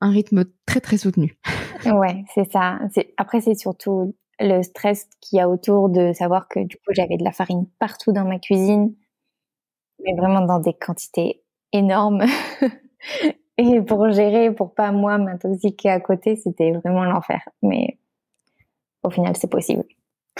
un 0.00 0.10
rythme 0.10 0.44
très 0.66 0.80
très 0.80 0.96
soutenu. 0.96 1.38
ouais, 1.84 2.24
c'est 2.34 2.50
ça. 2.50 2.78
Après, 3.16 3.40
c'est 3.40 3.54
surtout 3.54 4.14
le 4.40 4.62
stress 4.62 5.08
qu'il 5.20 5.38
y 5.38 5.40
a 5.40 5.48
autour 5.48 5.88
de 5.88 6.12
savoir 6.12 6.48
que 6.48 6.60
du 6.60 6.76
coup, 6.76 6.92
j'avais 6.92 7.16
de 7.16 7.24
la 7.24 7.32
farine 7.32 7.66
partout 7.78 8.12
dans 8.12 8.24
ma 8.24 8.38
cuisine, 8.38 8.94
mais 10.04 10.14
vraiment 10.14 10.40
dans 10.40 10.58
des 10.58 10.74
quantités 10.74 11.42
énormes. 11.72 12.24
Et 13.58 13.82
pour 13.82 14.10
gérer, 14.10 14.54
pour 14.54 14.74
pas 14.74 14.90
moi 14.90 15.18
m'intoxiquer 15.18 15.90
à 15.90 16.00
côté, 16.00 16.36
c'était 16.36 16.72
vraiment 16.72 17.04
l'enfer. 17.04 17.46
Mais 17.62 17.98
au 19.02 19.10
final, 19.10 19.36
c'est 19.36 19.50
possible. 19.50 19.84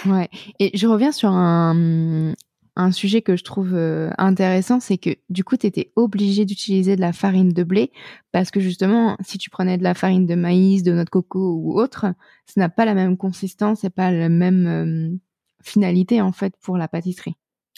Ouais. 0.06 0.28
Et 0.58 0.76
je 0.76 0.86
reviens 0.86 1.12
sur 1.12 1.28
un, 1.28 2.32
un 2.80 2.92
sujet 2.92 3.20
que 3.22 3.36
je 3.36 3.44
trouve 3.44 3.74
euh, 3.74 4.10
intéressant, 4.16 4.80
c'est 4.80 4.98
que 4.98 5.10
du 5.28 5.44
coup, 5.44 5.56
tu 5.56 5.66
étais 5.66 5.92
obligé 5.96 6.44
d'utiliser 6.44 6.96
de 6.96 7.00
la 7.00 7.12
farine 7.12 7.50
de 7.50 7.62
blé 7.62 7.92
parce 8.32 8.50
que 8.50 8.60
justement, 8.60 9.16
si 9.20 9.38
tu 9.38 9.50
prenais 9.50 9.76
de 9.76 9.82
la 9.82 9.94
farine 9.94 10.26
de 10.26 10.34
maïs, 10.34 10.82
de 10.82 10.92
noix 10.92 11.04
de 11.04 11.10
coco 11.10 11.54
ou 11.54 11.78
autre, 11.78 12.06
ça 12.46 12.60
n'a 12.60 12.68
pas 12.68 12.84
la 12.84 12.94
même 12.94 13.16
consistance 13.16 13.84
et 13.84 13.90
pas 13.90 14.10
la 14.10 14.28
même 14.28 14.66
euh, 14.66 15.16
finalité 15.62 16.20
en 16.20 16.32
fait 16.32 16.54
pour 16.62 16.76
la 16.76 16.88
pâtisserie. 16.88 17.34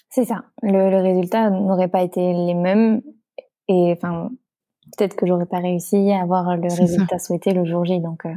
C'est 0.08 0.24
ça. 0.24 0.44
Le, 0.62 0.90
le 0.90 0.98
résultat 0.98 1.50
n'aurait 1.50 1.88
pas 1.88 2.02
été 2.02 2.20
les 2.20 2.54
mêmes 2.54 3.02
et 3.68 3.92
enfin 3.96 4.30
peut-être 4.96 5.16
que 5.16 5.26
j'aurais 5.26 5.46
pas 5.46 5.58
réussi 5.58 6.12
à 6.12 6.22
avoir 6.22 6.56
le 6.56 6.68
résultat 6.68 7.18
souhaité 7.18 7.52
le 7.52 7.64
jour 7.64 7.84
J. 7.84 8.00
Donc, 8.00 8.26
euh. 8.26 8.34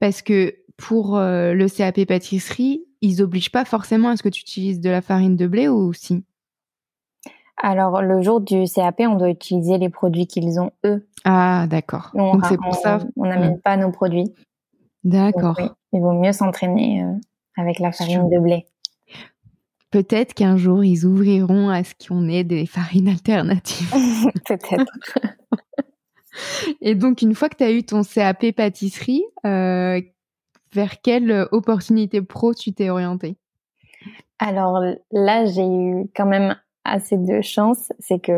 Parce 0.00 0.22
que 0.22 0.56
pour 0.76 1.18
le 1.18 1.66
CAP 1.68 2.04
pâtisserie, 2.06 2.84
ils 3.02 3.22
obligent 3.22 3.52
pas 3.52 3.64
forcément 3.64 4.08
à 4.08 4.16
ce 4.16 4.22
que 4.22 4.28
tu 4.28 4.40
utilises 4.40 4.80
de 4.80 4.88
la 4.88 5.02
farine 5.02 5.36
de 5.36 5.46
blé 5.46 5.68
ou 5.68 5.92
si? 5.92 6.24
Alors, 7.62 8.02
le 8.02 8.22
jour 8.22 8.40
du 8.40 8.64
CAP, 8.64 9.00
on 9.00 9.16
doit 9.16 9.30
utiliser 9.30 9.78
les 9.78 9.88
produits 9.88 10.26
qu'ils 10.26 10.58
ont 10.58 10.70
eux. 10.84 11.06
Ah, 11.24 11.66
d'accord. 11.68 12.10
Donc, 12.14 12.44
c'est 12.46 12.56
pour 12.56 12.74
ça. 12.74 12.98
On 13.16 13.26
n'amène 13.26 13.60
pas 13.60 13.76
nos 13.76 13.92
produits. 13.92 14.32
D'accord. 15.04 15.60
il 15.92 16.00
vaut 16.00 16.12
mieux 16.12 16.32
s'entraîner 16.32 17.02
euh, 17.02 17.12
avec 17.56 17.78
la 17.80 17.92
farine 17.92 18.28
de 18.28 18.38
blé. 18.38 18.66
Peut-être 19.90 20.32
qu'un 20.32 20.56
jour, 20.56 20.82
ils 20.84 21.04
ouvriront 21.06 21.68
à 21.68 21.84
ce 21.84 21.94
qu'on 21.94 22.28
ait 22.28 22.44
des 22.44 22.66
farines 22.66 23.08
alternatives. 23.08 23.92
Peut-être. 24.46 24.92
Et 26.80 26.94
donc, 26.94 27.22
une 27.22 27.34
fois 27.34 27.48
que 27.48 27.56
tu 27.56 27.64
as 27.64 27.72
eu 27.72 27.84
ton 27.84 28.02
CAP 28.02 28.52
pâtisserie, 28.52 29.24
euh, 29.44 30.00
vers 30.72 31.00
quelle 31.00 31.48
opportunité 31.52 32.22
pro 32.22 32.54
tu 32.54 32.72
t'es 32.72 32.90
orientée? 32.90 33.36
Alors 34.38 34.80
là, 35.10 35.46
j'ai 35.46 35.66
eu 35.66 36.10
quand 36.16 36.26
même 36.26 36.56
assez 36.84 37.16
de 37.16 37.40
chance. 37.40 37.92
C'est 37.98 38.18
que 38.18 38.32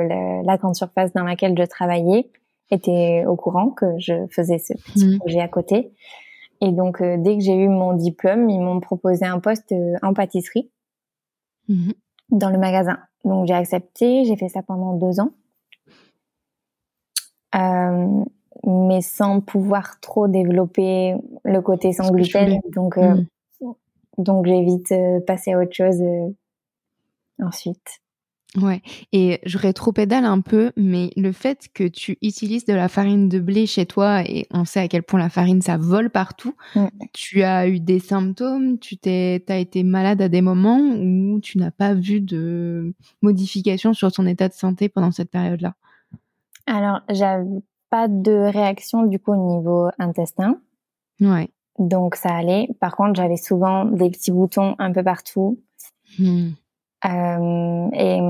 la 0.45 0.57
grande 0.57 0.77
surface 0.77 1.13
dans 1.13 1.25
laquelle 1.25 1.57
je 1.59 1.65
travaillais 1.65 2.31
était 2.71 3.25
au 3.27 3.37
courant 3.37 3.71
que 3.71 3.87
je 3.99 4.27
faisais 4.31 4.59
ce 4.59 4.75
petit 4.75 5.07
mmh. 5.07 5.19
projet 5.19 5.41
à 5.41 5.49
côté. 5.49 5.93
Et 6.61 6.73
donc, 6.73 7.01
euh, 7.01 7.17
dès 7.19 7.37
que 7.37 7.43
j'ai 7.43 7.55
eu 7.55 7.69
mon 7.69 7.93
diplôme, 7.95 8.49
ils 8.49 8.61
m'ont 8.61 8.81
proposé 8.81 9.25
un 9.25 9.39
poste 9.39 9.73
euh, 9.73 9.95
en 10.03 10.15
pâtisserie 10.15 10.71
mmh 11.69 11.93
dans 12.31 12.49
le 12.49 12.59
magasin. 12.59 12.99
Donc, 13.25 13.47
j'ai 13.47 13.55
accepté. 13.55 14.25
J'ai 14.25 14.37
fait 14.37 14.49
ça 14.49 14.63
pendant 14.63 14.95
deux 14.95 15.21
ans. 15.21 15.31
Euh, 17.55 18.25
mais 18.65 19.01
sans 19.01 19.41
pouvoir 19.41 20.01
trop 20.01 20.29
développer 20.29 21.15
le 21.45 21.61
côté 21.61 21.93
sans 21.93 22.11
gluten. 22.11 22.61
Donc, 22.75 22.99
euh, 22.99 23.15
mm. 23.61 23.73
donc 24.19 24.47
j'ai 24.47 24.63
vite 24.65 24.93
euh, 24.93 25.21
passé 25.21 25.53
à 25.53 25.59
autre 25.59 25.75
chose 25.75 26.03
ensuite. 27.43 28.01
Ouais, 28.57 28.83
et 29.13 29.41
je 29.45 29.59
rétro-pédale 29.59 30.25
un 30.25 30.41
peu, 30.41 30.71
mais 30.77 31.11
le 31.17 31.33
fait 31.33 31.69
que 31.75 31.89
tu 31.89 32.19
utilises 32.23 32.65
de 32.65 32.73
la 32.73 32.89
farine 32.89 33.29
de 33.29 33.41
blé 33.41 33.67
chez 33.67 33.85
toi, 33.85 34.23
et 34.23 34.47
on 34.53 34.65
sait 34.65 34.79
à 34.79 34.87
quel 34.87 35.03
point 35.03 35.19
la 35.19 35.29
farine, 35.29 35.61
ça 35.61 35.77
vole 35.77 36.09
partout, 36.09 36.55
tu 37.13 37.43
as 37.43 37.67
eu 37.67 37.81
des 37.81 37.99
symptômes, 37.99 38.79
tu 38.79 38.97
t'es, 38.97 39.45
as 39.49 39.59
été 39.59 39.83
malade 39.83 40.23
à 40.23 40.29
des 40.29 40.41
moments 40.41 40.79
où 40.79 41.41
tu 41.41 41.59
n'as 41.59 41.73
pas 41.73 41.95
vu 41.95 42.21
de 42.21 42.95
modification 43.23 43.93
sur 43.93 44.13
ton 44.13 44.25
état 44.25 44.49
de 44.49 44.55
santé 44.55 44.89
pendant 44.89 45.11
cette 45.11 45.33
période-là? 45.33 45.75
Alors, 46.67 47.01
j'avais 47.11 47.61
pas 47.91 48.09
de 48.09 48.33
réaction 48.33 49.05
du 49.05 49.19
coup 49.19 49.33
au 49.33 49.57
niveau 49.57 49.89
intestin. 49.99 50.59
Ouais. 51.21 51.49
Donc 51.79 52.17
ça 52.17 52.35
allait. 52.35 52.69
Par 52.81 52.97
contre, 52.97 53.15
j'avais 53.15 53.37
souvent 53.37 53.85
des 53.85 54.11
petits 54.11 54.33
boutons 54.33 54.75
un 54.79 54.93
peu 54.93 55.03
partout. 55.03 55.59
Hmm. 56.19 56.51
Euh, 57.05 57.89
et 57.93 58.21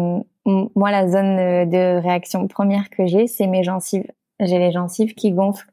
moi, 0.74 0.90
la 0.90 1.08
zone 1.08 1.68
de 1.68 2.00
réaction 2.00 2.46
première 2.48 2.90
que 2.90 3.06
j'ai, 3.06 3.26
c'est 3.26 3.46
mes 3.46 3.62
gencives. 3.62 4.10
J'ai 4.40 4.58
les 4.58 4.72
gencives 4.72 5.14
qui 5.14 5.32
gonflent. 5.32 5.70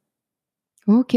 Ok. 0.87 1.15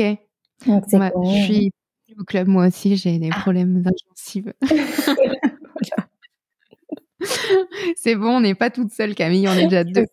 Donc 0.67 0.85
c'est 0.89 0.99
Je 0.99 1.45
suis 1.45 1.73
au 2.19 2.25
club 2.25 2.49
moi 2.49 2.67
aussi, 2.67 2.97
j'ai 2.97 3.19
des 3.19 3.31
ah. 3.33 3.41
problèmes 3.41 3.83
de 3.83 3.91
gencives. 4.09 4.53
c'est 7.97 8.15
bon, 8.15 8.37
on 8.37 8.41
n'est 8.41 8.55
pas 8.55 8.71
toute 8.71 8.93
seule, 8.93 9.15
Camille, 9.15 9.49
on 9.49 9.53
est 9.53 9.65
déjà 9.65 9.85
deux. 9.85 10.07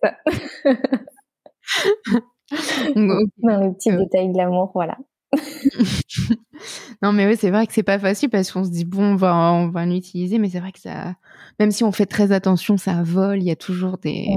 Dans 2.95 3.59
les 3.59 3.71
petits 3.73 3.95
détails 3.95 4.31
de 4.31 4.37
l'amour, 4.37 4.71
voilà. 4.73 4.97
non, 7.01 7.13
mais 7.13 7.25
oui, 7.25 7.37
c'est 7.37 7.51
vrai 7.51 7.65
que 7.65 7.73
c'est 7.73 7.83
pas 7.83 7.99
facile 7.99 8.29
parce 8.29 8.51
qu'on 8.51 8.63
se 8.63 8.69
dit, 8.69 8.85
bon, 8.85 9.13
on 9.13 9.15
va, 9.15 9.53
on 9.53 9.69
va 9.69 9.85
l'utiliser, 9.85 10.37
mais 10.37 10.49
c'est 10.49 10.59
vrai 10.59 10.71
que 10.71 10.79
ça, 10.79 11.15
même 11.59 11.71
si 11.71 11.83
on 11.83 11.91
fait 11.91 12.05
très 12.05 12.31
attention, 12.31 12.77
ça 12.77 13.01
vole, 13.03 13.41
il 13.41 13.45
y 13.45 13.51
a 13.51 13.55
toujours 13.55 13.97
des, 13.97 14.27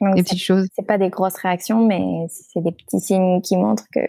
des 0.00 0.22
petites 0.22 0.42
choses. 0.42 0.66
C'est 0.74 0.86
pas 0.86 0.98
des 0.98 1.10
grosses 1.10 1.36
réactions, 1.36 1.86
mais 1.86 2.26
c'est 2.30 2.62
des 2.62 2.72
petits 2.72 3.00
signes 3.00 3.42
qui 3.42 3.56
montrent 3.56 3.86
que 3.92 4.00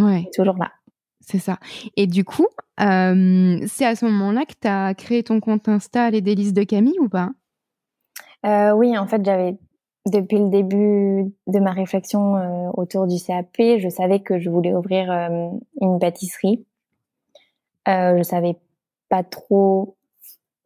ouais. 0.00 0.22
c'est 0.24 0.42
toujours 0.42 0.58
là. 0.58 0.72
C'est 1.20 1.38
ça. 1.38 1.58
Et 1.96 2.06
du 2.06 2.24
coup, 2.24 2.46
euh, 2.80 3.58
c'est 3.66 3.84
à 3.84 3.96
ce 3.96 4.04
moment-là 4.04 4.44
que 4.44 4.54
tu 4.60 4.68
as 4.68 4.94
créé 4.94 5.24
ton 5.24 5.40
compte 5.40 5.68
Insta 5.68 6.10
Les 6.10 6.20
Délices 6.20 6.52
de 6.52 6.62
Camille 6.62 7.00
ou 7.00 7.08
pas? 7.08 7.30
Euh, 8.44 8.72
Oui, 8.72 8.96
en 8.96 9.06
fait, 9.08 9.24
j'avais 9.24 9.56
depuis 10.06 10.38
le 10.38 10.48
début 10.48 11.34
de 11.48 11.58
ma 11.58 11.72
réflexion 11.72 12.36
euh, 12.36 12.70
autour 12.74 13.06
du 13.06 13.16
CAP, 13.20 13.56
je 13.78 13.88
savais 13.88 14.20
que 14.20 14.38
je 14.38 14.48
voulais 14.48 14.72
ouvrir 14.72 15.10
euh, 15.10 15.48
une 15.80 15.98
pâtisserie. 15.98 16.64
Euh, 17.88 18.16
je 18.16 18.22
savais 18.22 18.56
pas 19.08 19.24
trop 19.24 19.96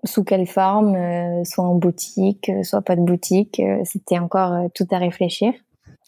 sous 0.04 0.24
quelle 0.24 0.46
forme, 0.46 0.94
euh, 0.94 1.44
soit 1.44 1.64
en 1.64 1.74
boutique, 1.74 2.50
soit 2.62 2.82
pas 2.82 2.96
de 2.96 3.00
boutique. 3.00 3.60
C'était 3.84 4.18
encore 4.18 4.70
tout 4.74 4.86
à 4.90 4.98
réfléchir. 4.98 5.54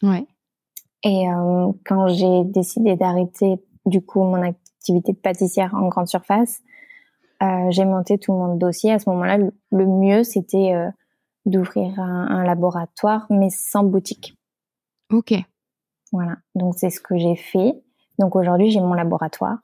Ouais. 0.03 0.27
Et 1.05 1.25
quand 1.85 2.07
j'ai 2.09 2.45
décidé 2.45 2.95
d'arrêter 2.95 3.57
du 3.87 4.01
coup 4.01 4.23
mon 4.23 4.41
activité 4.41 5.13
de 5.13 5.17
pâtissière 5.17 5.75
en 5.75 5.89
grande 5.89 6.07
surface, 6.07 6.63
j'ai 7.71 7.85
monté 7.85 8.19
tout 8.19 8.33
mon 8.33 8.55
dossier. 8.55 8.93
À 8.93 9.01
ce 9.01 9.11
moment-là, 9.11 9.39
le 9.39 9.87
mieux 9.87 10.23
c'était 10.23 10.73
d'ouvrir 11.47 11.99
un, 11.99 12.45
laboratoire, 12.45 13.27
mais 13.31 13.51
sans 13.51 13.85
boutique. 13.85 14.37
Ok. 15.11 15.35
Voilà. 16.13 16.37
Donc 16.55 16.75
c'est 16.77 16.91
ce 16.91 17.01
que 17.01 17.17
j'ai 17.17 17.37
fait. 17.37 17.75
Donc 18.19 18.37
aujourd'hui 18.37 18.71
j'ai 18.71 18.81
mon 18.81 18.95
laboratoire 18.95 19.59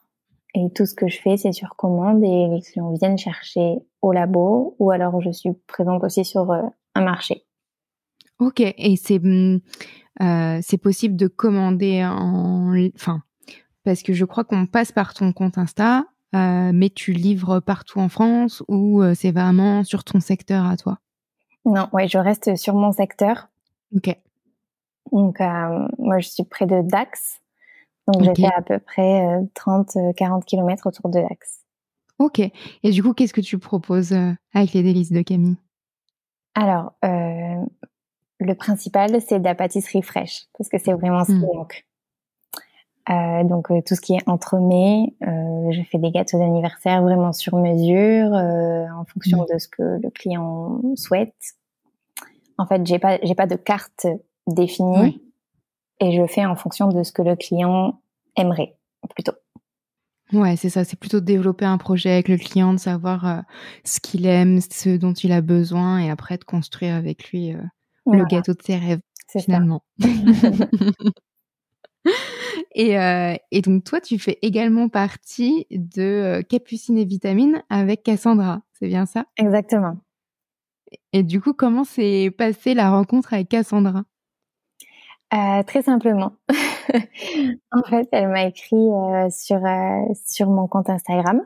et 0.55 0.71
tout 0.75 0.87
ce 0.87 0.95
que 0.95 1.09
je 1.09 1.21
fais 1.21 1.37
c'est 1.37 1.53
sur 1.53 1.77
commande 1.77 2.25
et 2.25 2.49
les 2.49 2.63
clients 2.63 2.93
viennent 2.95 3.19
chercher 3.19 3.77
au 4.01 4.13
labo 4.13 4.75
ou 4.79 4.91
alors 4.91 5.21
je 5.21 5.31
suis 5.31 5.53
présente 5.67 6.03
aussi 6.05 6.25
sur 6.25 6.51
euh, 6.51 6.63
un 6.95 7.03
marché. 7.03 7.45
Ok. 8.39 8.61
Et 8.61 8.97
c'est 8.97 9.19
hum, 9.19 9.61
euh, 10.23 10.59
c'est 10.63 10.79
possible 10.79 11.17
de 11.17 11.27
commander 11.27 12.05
en, 12.05 12.73
enfin 12.95 13.23
parce 13.85 14.03
que 14.03 14.13
je 14.13 14.25
crois 14.25 14.45
qu'on 14.45 14.67
passe 14.67 14.93
par 14.93 15.15
ton 15.15 15.33
compte 15.33 15.57
Insta, 15.57 16.05
euh, 16.35 16.73
mais 16.75 16.91
tu 16.91 17.13
livres 17.13 17.61
partout 17.61 18.01
en 18.01 18.09
France 18.09 18.63
ou 18.69 19.03
c'est 19.15 19.31
vraiment 19.31 19.85
sur 19.85 20.05
ton 20.05 20.21
secteur 20.21 20.67
à 20.67 20.77
toi? 20.77 20.99
Non, 21.65 21.89
ouais, 21.93 22.09
je 22.09 22.19
reste 22.19 22.57
sur 22.57 22.75
mon 22.75 22.93
secteur. 22.93 23.49
Ok. 23.95 24.17
Donc, 25.13 25.41
euh, 25.41 25.89
moi, 25.99 26.19
je 26.19 26.29
suis 26.29 26.45
près 26.45 26.67
de 26.67 26.83
Dax. 26.83 27.41
Donc, 28.07 28.23
j'ai 28.23 28.35
fait 28.35 28.55
à 28.55 28.63
peu 28.63 28.79
près 28.79 29.23
30-40 29.55 30.45
km 30.45 30.87
autour 30.87 31.11
de 31.11 31.21
Dax. 31.21 31.59
Ok. 32.19 32.41
Et 32.41 32.91
du 32.91 33.03
coup, 33.03 33.13
qu'est-ce 33.13 33.33
que 33.33 33.41
tu 33.41 33.59
proposes 33.59 34.13
euh, 34.13 34.33
avec 34.53 34.73
les 34.73 34.83
délices 34.83 35.13
de 35.13 35.23
Camille? 35.23 35.57
Alors, 36.55 36.93
euh, 37.05 37.65
le 38.41 38.55
principal, 38.55 39.21
c'est 39.21 39.39
de 39.39 39.45
la 39.45 39.55
pâtisserie 39.55 40.03
fraîche, 40.03 40.47
parce 40.57 40.69
que 40.69 40.79
c'est 40.79 40.93
vraiment 40.93 41.25
ce 41.25 41.33
qui 41.33 41.39
hmm. 41.39 41.57
manque. 41.57 41.87
Euh, 43.11 43.45
donc 43.45 43.71
euh, 43.71 43.81
tout 43.87 43.95
ce 43.95 44.01
qui 44.01 44.15
est 44.15 44.29
entremets, 44.29 45.15
euh, 45.27 45.71
je 45.71 45.83
fais 45.91 45.99
des 45.99 46.11
gâteaux 46.11 46.39
d'anniversaire 46.39 47.03
vraiment 47.03 47.33
sur 47.33 47.57
mesure 47.57 48.35
euh, 48.35 48.85
en 48.95 49.05
fonction 49.07 49.43
hmm. 49.43 49.55
de 49.55 49.59
ce 49.59 49.69
que 49.69 49.83
le 49.83 50.11
client 50.11 50.81
souhaite. 50.95 51.35
En 52.59 52.67
fait, 52.67 52.85
j'ai 52.87 52.99
pas 52.99 53.19
j'ai 53.23 53.35
pas 53.35 53.47
de 53.47 53.57
carte 53.57 54.07
définie. 54.47 55.23
et 56.01 56.13
je 56.13 56.27
fais 56.27 56.45
en 56.45 56.57
fonction 56.57 56.89
de 56.89 57.03
ce 57.03 57.13
que 57.13 57.23
le 57.23 57.35
client 57.35 58.01
aimerait 58.37 58.77
plutôt. 59.15 59.33
Ouais, 60.33 60.57
c'est 60.57 60.69
ça. 60.69 60.85
C'est 60.85 60.99
plutôt 60.99 61.21
développer 61.21 61.65
un 61.65 61.79
projet 61.79 62.11
avec 62.11 62.29
le 62.29 62.37
client, 62.37 62.75
de 62.75 62.79
savoir 62.79 63.43
ce 63.85 63.99
qu'il 64.01 64.27
aime, 64.27 64.61
ce 64.61 64.99
dont 64.99 65.15
il 65.15 65.33
a 65.33 65.41
besoin, 65.41 65.99
et 65.99 66.11
après 66.11 66.37
de 66.37 66.45
construire 66.45 66.95
avec 66.95 67.31
lui 67.31 67.55
le 68.05 68.25
gâteau 68.27 68.53
de 68.53 68.63
ses 68.63 68.77
rêves, 68.77 69.01
finalement. 69.29 69.83
et, 72.79 72.97
euh, 72.97 73.35
et, 73.51 73.61
donc 73.61 73.83
toi, 73.83 74.01
tu 74.01 74.21
fais 74.21 74.39
également 74.41 74.89
partie 74.89 75.67
de 75.71 76.43
Capucine 76.49 76.97
et 76.97 77.05
Vitamine 77.05 77.63
avec 77.71 78.05
Cassandra. 78.05 78.63
C'est 78.75 78.87
bien 78.87 79.05
ça? 79.05 79.27
Exactement. 79.37 79.97
Et 81.13 81.25
du 81.25 81.41
coup, 81.41 81.55
comment 81.55 81.83
s'est 81.83 82.31
passée 82.31 82.75
la 82.75 82.91
rencontre 82.91 83.35
avec 83.35 83.49
Cassandra? 83.49 84.05
Euh, 85.35 85.63
Très 85.65 85.83
simplement. 85.83 86.33
en 87.73 87.83
fait, 87.83 88.09
elle 88.13 88.29
m'a 88.29 88.45
écrit 88.45 88.77
euh, 88.77 89.29
sur 89.29 89.65
euh, 89.67 90.15
sur 90.25 90.49
mon 90.49 90.69
compte 90.69 90.89
Instagram 90.89 91.43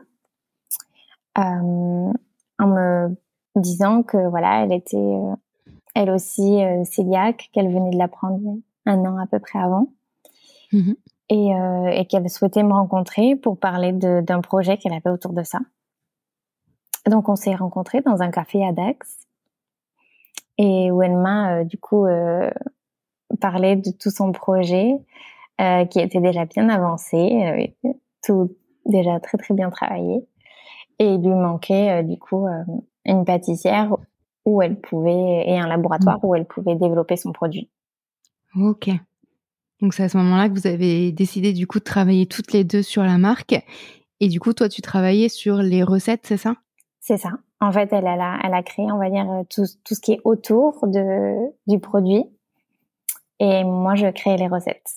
en 1.35 2.13
me 2.59 3.09
disant 3.55 4.03
que 4.03 4.29
voilà, 4.29 4.63
elle 4.63 4.71
était 4.71 5.17
elle 5.95 6.11
aussi 6.11 6.61
cœliaque, 6.95 7.49
qu'elle 7.53 7.73
venait 7.73 7.89
de 7.89 7.97
l'apprendre 7.97 8.57
un 8.85 8.99
an 8.99 9.17
à 9.17 9.25
peu 9.25 9.39
près 9.39 9.57
avant. 9.57 9.87
Mmh 10.71 10.93
et, 11.29 11.51
et 11.93 12.05
qu'elle 12.05 12.29
souhaitait 12.29 12.63
me 12.63 12.73
rencontrer 12.73 13.35
pour 13.35 13.57
parler 13.57 13.91
d'un 13.93 14.41
projet 14.41 14.77
qu'elle 14.77 14.93
avait 14.93 15.09
autour 15.09 15.33
de 15.33 15.43
ça. 15.43 15.59
Donc 17.09 17.27
on 17.29 17.35
s'est 17.35 17.55
rencontrés 17.55 18.01
dans 18.01 18.21
un 18.21 18.31
café 18.31 18.65
à 18.65 18.71
Dax 18.71 19.27
et 20.57 20.91
où 20.91 21.01
elle 21.01 21.17
m'a 21.17 21.55
euh, 21.55 21.63
du 21.63 21.77
coup 21.77 22.05
euh, 22.05 22.49
parlé 23.41 23.75
de 23.75 23.91
tout 23.91 24.09
son 24.09 24.31
projet 24.31 24.93
euh, 25.61 25.85
qui 25.85 25.99
était 25.99 26.21
déjà 26.21 26.45
bien 26.45 26.69
avancé, 26.69 27.75
tout 28.23 28.55
déjà 28.85 29.19
très 29.19 29.37
très 29.37 29.53
bien 29.53 29.69
travaillé. 29.69 30.25
Et 30.99 31.15
il 31.15 31.21
lui 31.21 31.33
manquait 31.33 32.03
du 32.03 32.17
coup 32.19 32.45
une 33.05 33.25
pâtissière 33.25 33.95
où 34.45 34.61
elle 34.61 34.79
pouvait 34.79 35.43
et 35.47 35.57
un 35.57 35.67
laboratoire 35.67 36.17
mmh. 36.17 36.27
où 36.27 36.35
elle 36.35 36.45
pouvait 36.45 36.75
développer 36.75 37.17
son 37.17 37.31
produit. 37.31 37.69
Ok. 38.55 38.89
Donc 39.83 39.93
c'est 39.93 40.03
à 40.03 40.09
ce 40.09 40.17
moment-là 40.17 40.47
que 40.47 40.53
vous 40.53 40.65
avez 40.65 41.11
décidé 41.11 41.51
du 41.51 41.67
coup 41.67 41.77
de 41.77 41.83
travailler 41.83 42.25
toutes 42.25 42.53
les 42.53 42.63
deux 42.63 42.81
sur 42.81 43.03
la 43.03 43.17
marque. 43.17 43.53
Et 44.21 44.29
du 44.29 44.39
coup, 44.39 44.53
toi, 44.53 44.69
tu 44.69 44.81
travaillais 44.81 45.27
sur 45.27 45.57
les 45.57 45.83
recettes, 45.83 46.21
c'est 46.23 46.37
ça? 46.37 46.55
C'est 47.01 47.17
ça. 47.17 47.31
En 47.59 47.69
fait, 47.73 47.91
elle, 47.91 48.07
a, 48.07 48.39
elle 48.41 48.53
a 48.53 48.63
créé, 48.63 48.85
on 48.89 48.97
va 48.97 49.09
dire, 49.09 49.29
euh, 49.29 49.43
tout, 49.49 49.65
tout 49.83 49.93
ce 49.93 49.99
qui 49.99 50.13
est 50.13 50.21
autour 50.23 50.87
de, 50.87 51.35
du 51.67 51.79
produit. 51.79 52.23
Et 53.39 53.65
moi, 53.65 53.95
je 53.95 54.07
crée 54.07 54.37
les 54.37 54.47
recettes. 54.47 54.89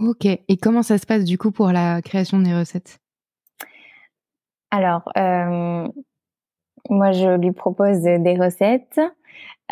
Ok. 0.00 0.26
Et 0.26 0.56
comment 0.60 0.82
ça 0.82 0.98
se 0.98 1.06
passe 1.06 1.24
du 1.24 1.38
coup 1.38 1.50
pour 1.50 1.72
la 1.72 2.02
création 2.02 2.38
des 2.38 2.54
recettes? 2.54 2.98
Alors, 4.70 5.10
euh, 5.16 5.88
moi, 6.90 7.12
je 7.12 7.38
lui 7.38 7.52
propose 7.52 8.02
des 8.02 8.36
recettes 8.38 9.00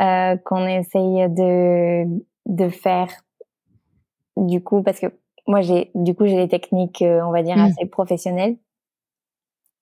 euh, 0.00 0.36
qu'on 0.38 0.66
essaye 0.66 1.28
de, 1.28 2.06
de 2.46 2.68
faire 2.70 3.10
du 4.36 4.62
coup, 4.62 4.82
parce 4.82 5.00
que 5.00 5.06
moi, 5.46 5.60
j'ai 5.60 5.90
du 5.94 6.14
coup, 6.14 6.26
j'ai 6.26 6.36
des 6.36 6.48
techniques, 6.48 7.02
on 7.02 7.30
va 7.30 7.42
dire, 7.42 7.56
mmh. 7.56 7.60
assez 7.60 7.86
professionnelles 7.86 8.56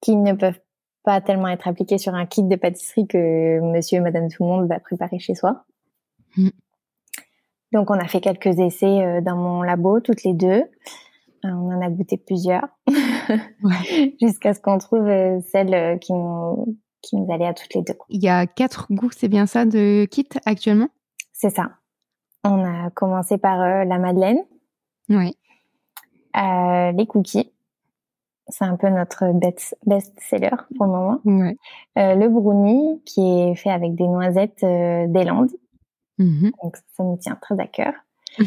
qui 0.00 0.16
ne 0.16 0.32
peuvent 0.32 0.60
pas 1.02 1.20
tellement 1.20 1.48
être 1.48 1.68
appliqué 1.68 1.98
sur 1.98 2.14
un 2.14 2.26
kit 2.26 2.42
de 2.42 2.56
pâtisserie 2.56 3.06
que 3.06 3.60
monsieur 3.60 3.98
et 3.98 4.00
madame 4.00 4.28
tout 4.28 4.42
le 4.42 4.48
monde 4.48 4.68
va 4.68 4.80
préparer 4.80 5.18
chez 5.18 5.34
soi. 5.34 5.64
Mm. 6.36 6.50
Donc 7.72 7.90
on 7.90 7.98
a 7.98 8.08
fait 8.08 8.20
quelques 8.20 8.58
essais 8.58 9.02
euh, 9.02 9.20
dans 9.20 9.36
mon 9.36 9.62
labo, 9.62 10.00
toutes 10.00 10.24
les 10.24 10.34
deux. 10.34 10.64
Euh, 11.44 11.48
on 11.48 11.72
en 11.72 11.80
a 11.80 11.88
goûté 11.88 12.18
plusieurs, 12.18 12.68
jusqu'à 14.20 14.52
ce 14.52 14.60
qu'on 14.60 14.76
trouve 14.76 15.06
euh, 15.06 15.40
celle 15.50 15.98
qui 16.00 16.12
nous, 16.12 16.78
qui 17.00 17.16
nous 17.16 17.32
allait 17.32 17.46
à 17.46 17.54
toutes 17.54 17.74
les 17.74 17.82
deux. 17.82 17.94
Il 18.10 18.22
y 18.22 18.28
a 18.28 18.46
quatre 18.46 18.88
goûts, 18.90 19.10
c'est 19.10 19.28
bien 19.28 19.46
ça, 19.46 19.64
de 19.64 20.04
kit 20.04 20.28
actuellement? 20.44 20.88
C'est 21.32 21.48
ça. 21.48 21.70
On 22.44 22.64
a 22.64 22.90
commencé 22.90 23.38
par 23.38 23.84
la 23.84 23.98
madeleine, 23.98 24.38
ouais. 25.08 25.34
les 26.34 27.06
cookies, 27.06 27.52
c'est 28.50 28.64
un 28.64 28.76
peu 28.76 28.88
notre 28.88 29.32
best-seller 29.86 30.56
pour 30.76 30.86
le 30.86 30.92
moment. 30.92 31.20
Euh, 31.98 32.14
le 32.14 32.28
brownie, 32.28 33.02
qui 33.04 33.20
est 33.20 33.54
fait 33.54 33.70
avec 33.70 33.94
des 33.94 34.06
noisettes 34.06 34.62
euh, 34.62 35.06
des 35.08 35.24
Landes. 35.24 35.52
Mm-hmm. 36.18 36.52
Donc, 36.62 36.76
ça 36.96 37.04
nous 37.04 37.16
tient 37.16 37.36
très 37.40 37.58
à 37.58 37.66
cœur. 37.66 37.94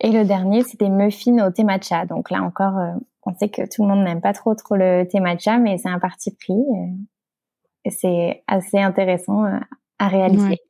Et 0.00 0.12
le 0.12 0.24
dernier, 0.24 0.62
c'était 0.62 0.88
muffins 0.88 1.46
au 1.46 1.50
thé 1.50 1.64
matcha. 1.64 2.04
Donc 2.04 2.30
là 2.30 2.42
encore, 2.42 2.78
euh, 2.78 2.92
on 3.24 3.34
sait 3.34 3.48
que 3.48 3.62
tout 3.62 3.82
le 3.82 3.88
monde 3.88 4.04
n'aime 4.04 4.20
pas 4.20 4.34
trop 4.34 4.54
trop 4.54 4.76
le 4.76 5.04
thé 5.04 5.20
matcha, 5.20 5.58
mais 5.58 5.78
c'est 5.78 5.88
un 5.88 5.98
parti 5.98 6.34
pris. 6.34 6.62
et 7.84 7.90
c'est 7.90 8.44
assez 8.46 8.78
intéressant 8.78 9.44
à 9.98 10.08
réaliser. 10.08 10.60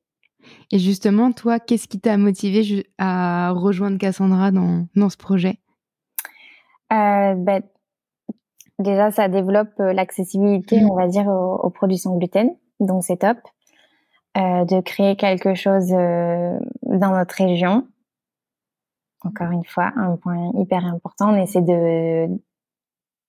Et 0.73 0.79
justement, 0.79 1.33
toi, 1.33 1.61
qu'est-ce 1.61 1.89
qui 1.89 2.01
t'a 2.01 2.17
motivé 2.17 2.87
à 2.99 3.53
rejoindre 3.53 3.99
Cassandra 3.99 4.51
dans, 4.51 4.87
dans 4.95 5.09
ce 5.09 5.17
projet? 5.17 5.59
Ben, 6.91 7.63
Déjà, 8.79 9.11
ça 9.11 9.29
développe 9.29 9.73
euh, 9.81 9.93
l'accessibilité, 9.93 10.81
mmh. 10.81 10.91
on 10.91 10.95
va 10.95 11.09
dire, 11.09 11.27
aux, 11.27 11.71
produits 11.71 11.99
sans 11.99 12.17
gluten. 12.17 12.51
Donc, 12.81 13.05
c'est 13.05 13.19
top. 13.19 13.39
Euh, 14.37 14.67
de 14.67 14.81
créer 14.83 15.17
quelque 15.17 15.55
chose 15.55 15.93
euh, 15.93 16.59
dans 16.83 17.13
notre 17.13 17.35
région. 17.37 17.87
Encore 19.23 19.51
une 19.51 19.65
fois, 19.65 19.93
un 19.97 20.17
point 20.17 20.53
hyper 20.59 20.85
important, 20.85 21.33
on 21.33 21.43
essaie 21.43 21.63
de 21.63 22.29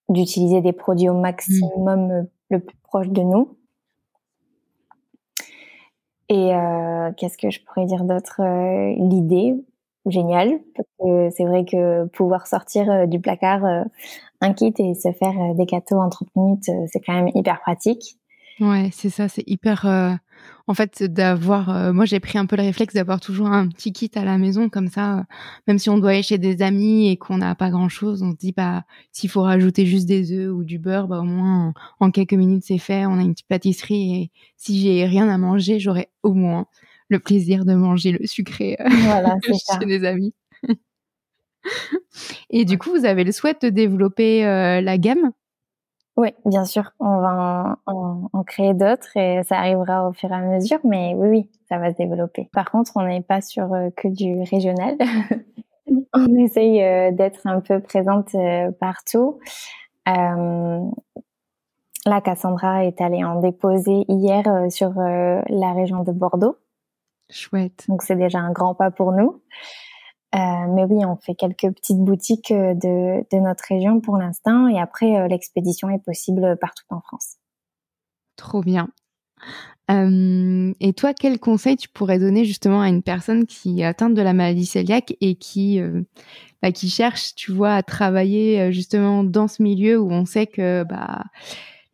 d'utiliser 0.10 0.62
des 0.62 0.71
produits 0.71 1.10
au 1.10 1.19
maximum 1.19 2.08
mmh. 2.08 2.27
le 2.49 2.60
plus 2.60 2.77
proche 2.84 3.10
de 3.10 3.21
nous. 3.21 3.58
Et 6.30 6.54
euh, 6.54 7.12
qu'est-ce 7.16 7.38
que 7.38 7.50
je 7.50 7.62
pourrais 7.63 7.86
dire 7.86 8.04
d'autre 8.04 8.42
L'idée, 8.98 9.56
génial, 10.06 10.60
parce 10.76 10.90
que 11.00 11.30
c'est 11.36 11.46
vrai 11.46 11.63
que 11.66 12.06
pouvoir 12.08 12.48
sortir 12.48 13.08
du 13.08 13.20
placard 13.20 13.86
un 14.42 14.54
kit 14.54 14.74
et 14.78 14.94
se 14.94 15.12
faire 15.12 15.34
euh, 15.40 15.54
des 15.56 15.66
gâteaux 15.66 16.00
en 16.00 16.10
30 16.10 16.36
minutes, 16.36 16.70
euh, 16.70 16.86
c'est 16.92 17.00
quand 17.00 17.13
même 17.13 17.30
hyper 17.34 17.60
pratique. 17.60 18.18
Ouais, 18.60 18.90
c'est 18.92 19.10
ça, 19.10 19.28
c'est 19.28 19.44
hyper. 19.46 19.86
Euh, 20.38 20.63
en 20.67 20.73
fait, 20.73 21.04
d'avoir. 21.04 21.93
moi, 21.93 22.06
j'ai 22.06 22.19
pris 22.19 22.38
un 22.38 22.45
peu 22.45 22.56
le 22.56 22.63
réflexe 22.63 22.93
d'avoir 22.93 23.19
toujours 23.19 23.47
un 23.47 23.67
petit 23.67 23.93
kit 23.93 24.12
à 24.15 24.26
la 24.26 24.38
maison, 24.38 24.69
comme 24.69 24.89
ça, 24.89 25.26
même 25.67 25.80
si 25.80 25.89
on 25.89 25.97
doit 25.97 26.12
aller 26.12 26.23
chez 26.23 26.38
des 26.38 26.62
amis 26.62 27.10
et 27.10 27.17
qu'on 27.17 27.38
n'a 27.38 27.56
pas 27.56 27.69
grand 27.69 27.89
chose, 27.89 28.21
on 28.21 28.32
se 28.32 28.38
dit, 28.38 28.52
bah, 28.52 28.84
s'il 29.12 29.30
faut 29.30 29.41
rajouter 29.41 29.86
juste 29.86 30.08
des 30.08 30.34
œufs 30.34 30.52
ou 30.52 30.63
du 30.63 30.78
beurre, 30.80 31.08
bah, 31.08 31.19
au 31.19 31.23
moins, 31.23 31.73
en, 32.00 32.12
quelques 32.12 32.34
minutes, 32.34 32.63
c'est 32.65 32.78
fait. 32.80 33.06
On 33.06 33.17
a 33.17 33.21
une 33.21 33.34
petite 33.34 33.47
pâtisserie 33.47 34.15
et 34.15 34.32
si 34.58 34.82
j'ai 34.82 35.06
rien 35.06 35.30
à 35.30 35.38
manger, 35.38 35.80
j'aurai 35.80 36.10
au 36.23 36.34
moins 36.34 36.67
le 37.10 37.19
plaisir 37.19 37.63
de 37.63 37.73
manger 37.73 38.12
le 38.12 38.26
sucré 38.28 38.76
voilà, 38.80 39.36
chez 39.80 39.86
des 39.86 40.04
amis. 40.04 40.34
Et 42.50 42.65
du 42.65 42.78
coup, 42.78 42.91
vous 42.91 43.06
avez 43.06 43.23
le 43.23 43.32
souhait 43.32 43.56
de 43.62 43.69
développer 43.69 44.45
euh, 44.45 44.82
la 44.82 44.97
gamme? 44.97 45.32
Oui, 46.17 46.34
bien 46.45 46.65
sûr. 46.65 46.91
On 46.99 47.19
va 47.19 47.77
en, 47.86 48.43
créer 48.43 48.73
d'autres 48.73 49.15
et 49.15 49.43
ça 49.43 49.60
arrivera 49.60 50.10
au 50.10 50.13
fur 50.13 50.32
et 50.32 50.36
à 50.36 50.41
mesure. 50.41 50.80
Mais 50.84 51.13
oui, 51.15 51.30
oui, 51.30 51.49
ça 51.69 51.77
va 51.77 51.91
se 51.91 51.97
développer. 51.97 52.49
Par 52.53 52.71
contre, 52.71 52.93
on 52.95 53.06
n'est 53.06 53.21
pas 53.21 53.41
sur 53.41 53.71
euh, 53.73 53.89
que 53.95 54.08
du 54.08 54.41
régional. 54.41 54.97
on 56.13 56.36
essaye 56.36 56.84
euh, 56.84 57.12
d'être 57.12 57.45
un 57.45 57.62
peu 57.62 57.80
présente 57.80 58.36
partout. 58.80 59.39
Là, 60.06 60.82
Cassandra 62.21 62.86
est 62.86 63.01
allée 63.01 63.23
en 63.23 63.41
déposer 63.41 64.06
hier 64.08 64.43
sur 64.69 64.93
la 64.95 65.73
région 65.73 66.03
de 66.03 66.13
Bordeaux. 66.13 66.56
Chouette. 67.30 67.84
Donc 67.89 68.03
c'est 68.03 68.15
déjà 68.15 68.39
un 68.39 68.53
grand 68.53 68.73
pas 68.73 68.91
pour 68.91 69.12
nous. 69.12 69.41
Euh, 70.38 70.67
mais 70.69 70.84
oui, 70.84 71.04
on 71.04 71.15
fait 71.15 71.34
quelques 71.34 71.73
petites 71.73 71.97
boutiques 71.97 72.52
euh, 72.52 72.76
de, 72.76 73.26
de 73.32 73.41
notre 73.41 73.63
région 73.67 74.02
pour 74.02 74.17
l'instant 74.17 74.67
et 74.67 74.80
après 74.80 75.17
euh, 75.17 75.28
l'expédition 75.28 75.89
est 75.89 76.04
possible 76.04 76.58
partout 76.62 76.86
en 76.89 77.02
France. 77.02 77.38
Trop 78.36 78.62
bien. 78.62 78.89
Et 79.89 80.93
toi, 80.97 81.13
quel 81.13 81.39
conseil 81.39 81.78
tu 81.78 81.88
pourrais 81.88 82.19
donner 82.19 82.43
justement 82.43 82.82
à 82.82 82.89
une 82.89 83.02
personne 83.02 83.45
qui 83.45 83.80
est 83.80 83.86
atteinte 83.86 84.15
de 84.15 84.21
la 84.21 84.34
maladie 84.34 84.67
cœliaque 84.67 85.15
et 85.21 85.36
qui 85.36 85.80
bah, 86.62 86.73
qui 86.73 86.89
cherche, 86.89 87.36
tu 87.36 87.54
vois, 87.54 87.76
à 87.76 87.84
travailler 87.84 88.73
justement 88.73 89.23
dans 89.23 89.47
ce 89.47 89.63
milieu 89.63 89.97
où 89.97 90.12
on 90.12 90.26
sait 90.26 90.45
que 90.45 90.84
bah 90.84 91.23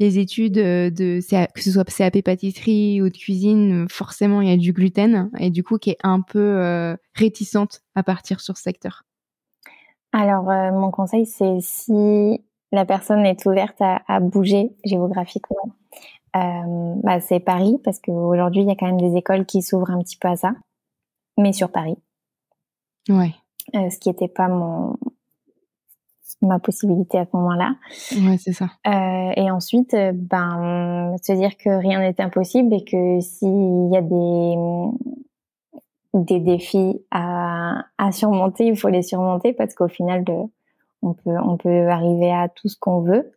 les 0.03 0.19
études 0.19 0.57
euh, 0.57 0.89
de 0.89 1.19
que 1.53 1.61
ce 1.61 1.71
soit 1.71 1.85
CAP 1.85 2.21
pâtisserie 2.21 3.01
ou 3.01 3.09
de 3.09 3.17
cuisine, 3.17 3.87
forcément 3.89 4.41
il 4.41 4.49
y 4.49 4.51
a 4.51 4.57
du 4.57 4.73
gluten 4.73 5.31
et 5.39 5.49
du 5.49 5.63
coup 5.63 5.77
qui 5.77 5.91
est 5.91 5.97
un 6.03 6.21
peu 6.21 6.39
euh, 6.39 6.95
réticente 7.15 7.81
à 7.95 8.03
partir 8.03 8.41
sur 8.41 8.57
ce 8.57 8.63
secteur. 8.63 9.03
Alors 10.11 10.49
euh, 10.49 10.71
mon 10.71 10.91
conseil 10.91 11.25
c'est 11.25 11.59
si 11.61 12.43
la 12.71 12.85
personne 12.85 13.25
est 13.25 13.45
ouverte 13.45 13.81
à, 13.81 14.19
bouger 14.19 14.75
géographiquement, 14.83 15.75
bah, 16.33 17.19
c'est 17.21 17.39
Paris 17.39 17.79
parce 17.83 17.99
qu'aujourd'hui 17.99 18.63
il 18.63 18.67
y 18.67 18.71
a 18.71 18.75
quand 18.75 18.87
même 18.87 18.99
des 18.99 19.15
écoles 19.15 19.45
qui 19.45 19.61
s'ouvrent 19.61 19.91
un 19.91 20.01
petit 20.01 20.17
peu 20.17 20.27
à 20.27 20.35
ça, 20.35 20.53
mais 21.37 21.53
sur 21.53 21.71
Paris. 21.71 21.97
Ouais. 23.09 23.33
ce 23.73 23.99
qui 23.99 24.09
n'était 24.09 24.27
pas 24.27 24.47
mon 24.47 24.97
ma 26.41 26.59
possibilité 26.59 27.17
à 27.19 27.25
ce 27.25 27.35
moment-là. 27.37 27.75
Ouais, 28.11 28.37
c'est 28.37 28.53
ça. 28.53 28.65
Euh, 28.87 29.31
et 29.35 29.51
ensuite, 29.51 29.93
euh, 29.93 30.11
ben, 30.13 31.15
se 31.21 31.33
dire 31.33 31.55
que 31.57 31.69
rien 31.69 31.99
n'est 31.99 32.19
impossible 32.19 32.73
et 32.73 32.83
que 32.83 33.19
s'il 33.21 33.91
y 33.91 33.97
a 33.97 34.01
des 34.01 34.55
des 36.13 36.39
défis 36.39 37.01
à, 37.09 37.85
à 37.97 38.11
surmonter, 38.11 38.67
il 38.67 38.77
faut 38.77 38.89
les 38.89 39.01
surmonter 39.01 39.51
parce 39.53 39.73
qu'au 39.73 39.87
final, 39.87 40.23
de, 40.23 40.33
on 41.01 41.13
peut 41.13 41.37
on 41.43 41.57
peut 41.57 41.87
arriver 41.89 42.31
à 42.31 42.49
tout 42.49 42.67
ce 42.67 42.77
qu'on 42.79 43.01
veut. 43.01 43.31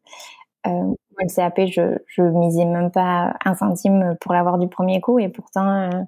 Euh, 0.67 0.95
le 1.19 1.35
CAP, 1.35 1.61
je 1.67 1.99
je 2.07 2.23
misais 2.23 2.65
même 2.65 2.91
pas 2.91 3.35
un 3.45 3.55
centime 3.55 4.17
pour 4.21 4.33
l'avoir 4.33 4.59
du 4.59 4.69
premier 4.69 5.01
coup 5.01 5.19
et 5.19 5.29
pourtant 5.29 5.69
euh, 5.69 6.03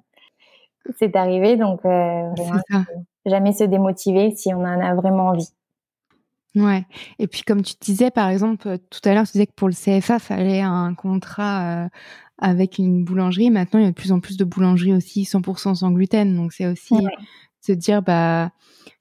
c'est 0.97 1.15
arrivé. 1.15 1.57
Donc 1.57 1.85
euh, 1.85 2.29
jamais 3.25 3.53
se 3.53 3.63
démotiver 3.63 4.31
si 4.35 4.53
on 4.53 4.59
en 4.59 4.79
a 4.79 4.93
vraiment 4.95 5.27
envie. 5.27 5.49
Ouais. 6.55 6.85
Et 7.19 7.27
puis 7.27 7.43
comme 7.43 7.61
tu 7.61 7.75
disais, 7.79 8.09
par 8.11 8.29
exemple, 8.29 8.67
euh, 8.67 8.77
tout 8.89 9.01
à 9.07 9.13
l'heure, 9.13 9.25
tu 9.25 9.33
disais 9.33 9.47
que 9.47 9.53
pour 9.53 9.67
le 9.67 9.73
CFA, 9.73 10.19
fallait 10.19 10.61
un 10.61 10.93
contrat 10.95 11.83
euh, 11.85 11.89
avec 12.39 12.79
une 12.79 13.03
boulangerie. 13.03 13.51
Maintenant, 13.51 13.79
il 13.79 13.83
y 13.83 13.87
a 13.87 13.91
de 13.91 13.95
plus 13.95 14.11
en 14.11 14.19
plus 14.19 14.37
de 14.37 14.43
boulangeries 14.43 14.93
aussi 14.93 15.23
100% 15.23 15.75
sans 15.75 15.91
gluten. 15.91 16.35
Donc 16.35 16.53
c'est 16.53 16.65
aussi 16.65 16.95
se 17.61 17.71
dire, 17.71 18.01
bah, 18.01 18.51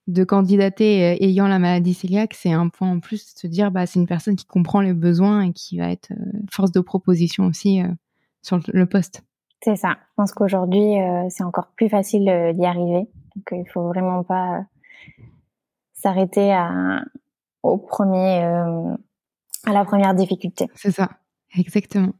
de 0.09 0.25
candidater 0.25 1.05
euh, 1.05 1.17
ayant 1.21 1.49
la 1.49 1.59
maladie 1.59 1.97
cœliaque, 1.97 2.35
c'est 2.35 2.53
un 2.53 2.69
point 2.69 2.91
en 2.91 3.01
plus. 3.01 3.33
Se 3.35 3.47
dire, 3.47 3.71
bah, 3.71 3.87
c'est 3.87 3.99
une 3.99 4.07
personne 4.07 4.37
qui 4.37 4.47
comprend 4.47 4.83
les 4.83 4.95
besoins 4.95 5.43
et 5.43 5.53
qui 5.53 5.79
va 5.79 5.91
être 5.91 6.13
force 6.51 6.73
de 6.73 6.81
proposition 6.81 7.47
aussi 7.47 7.81
sur 8.43 8.61
le 8.67 8.87
poste. 8.87 9.23
C'est 9.63 9.77
ça. 9.77 9.97
Je 10.11 10.15
pense 10.17 10.33
qu'aujourd'hui, 10.33 10.95
c'est 11.31 11.45
encore 11.45 11.69
plus 11.77 11.89
facile 11.89 12.53
d'y 12.55 12.65
arriver. 12.65 13.09
Donc 13.37 13.49
il 13.53 13.69
faut 13.73 13.89
vraiment 13.89 14.23
pas 14.23 14.65
s'arrêter 15.95 16.53
à 16.53 17.03
au 17.63 17.79
premier, 17.79 18.45
euh, 18.45 18.95
à 19.67 19.73
la 19.73 19.85
première 19.85 20.15
difficulté. 20.15 20.69
C'est 20.75 20.93
ça, 20.93 21.09
exactement. 21.57 22.13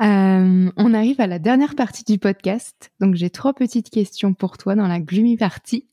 Euh, 0.00 0.70
on 0.76 0.94
arrive 0.94 1.20
à 1.20 1.26
la 1.26 1.38
dernière 1.38 1.74
partie 1.74 2.04
du 2.04 2.18
podcast. 2.18 2.90
Donc, 3.00 3.14
j'ai 3.14 3.30
trois 3.30 3.52
petites 3.52 3.90
questions 3.90 4.32
pour 4.32 4.56
toi 4.56 4.74
dans 4.74 4.88
la 4.88 5.00
gloomy 5.00 5.36
partie. 5.36 5.88